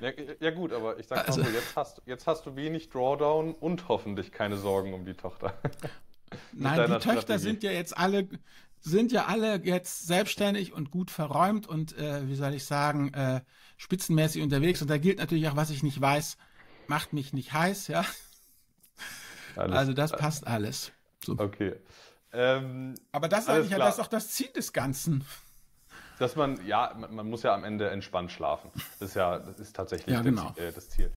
Ja, 0.00 0.10
ja 0.40 0.50
gut, 0.50 0.72
aber 0.72 0.98
ich 0.98 1.06
sag 1.06 1.26
also, 1.26 1.40
mal 1.40 1.48
so, 1.48 1.56
jetzt 1.56 1.76
hast, 1.76 2.02
jetzt 2.04 2.26
hast 2.26 2.46
du 2.46 2.56
wenig 2.56 2.90
Drawdown 2.90 3.54
und 3.54 3.88
hoffentlich 3.88 4.32
keine 4.32 4.58
Sorgen 4.58 4.92
um 4.92 5.04
die 5.06 5.14
Tochter. 5.14 5.58
Nein, 6.52 6.78
die 6.78 6.92
Töchter 6.94 7.12
Strategie. 7.12 7.38
sind 7.38 7.62
ja 7.62 7.70
jetzt 7.70 7.96
alle 7.96 8.28
sind 8.80 9.12
ja 9.12 9.24
alle 9.24 9.62
jetzt 9.64 10.06
selbstständig 10.06 10.74
und 10.74 10.90
gut 10.90 11.10
verräumt 11.10 11.66
und 11.66 11.96
äh, 11.96 12.28
wie 12.28 12.34
soll 12.34 12.52
ich 12.52 12.64
sagen, 12.64 13.14
äh, 13.14 13.40
spitzenmäßig 13.84 14.42
unterwegs. 14.42 14.80
Und 14.80 14.88
da 14.88 14.96
gilt 14.96 15.18
natürlich 15.18 15.46
auch, 15.48 15.56
was 15.56 15.68
ich 15.68 15.82
nicht 15.82 16.00
weiß, 16.00 16.38
macht 16.86 17.12
mich 17.12 17.34
nicht 17.34 17.52
heiß, 17.52 17.88
ja. 17.88 18.04
Alles, 19.56 19.76
also 19.76 19.92
das 19.92 20.12
passt 20.12 20.46
alles. 20.46 20.90
So. 21.24 21.36
Okay. 21.38 21.74
Ähm, 22.32 22.94
Aber 23.12 23.28
das, 23.28 23.46
ist 23.46 23.70
ja, 23.70 23.78
das 23.78 23.94
ist 23.94 24.00
auch 24.00 24.08
das 24.08 24.30
Ziel 24.30 24.48
des 24.48 24.72
Ganzen. 24.72 25.24
Dass 26.18 26.34
man, 26.34 26.64
ja, 26.66 26.94
man, 26.98 27.14
man, 27.14 27.28
muss 27.28 27.42
ja 27.42 27.54
am 27.54 27.62
Ende 27.62 27.90
entspannt 27.90 28.32
schlafen. 28.32 28.70
Das 28.98 29.10
ist 29.10 29.16
ja, 29.16 29.38
das 29.38 29.60
ist 29.60 29.76
tatsächlich 29.76 30.14
ja, 30.14 30.22
genau. 30.22 30.52
das, 30.56 30.64
äh, 30.64 30.72
das, 30.72 30.88
Ziel. 30.88 31.12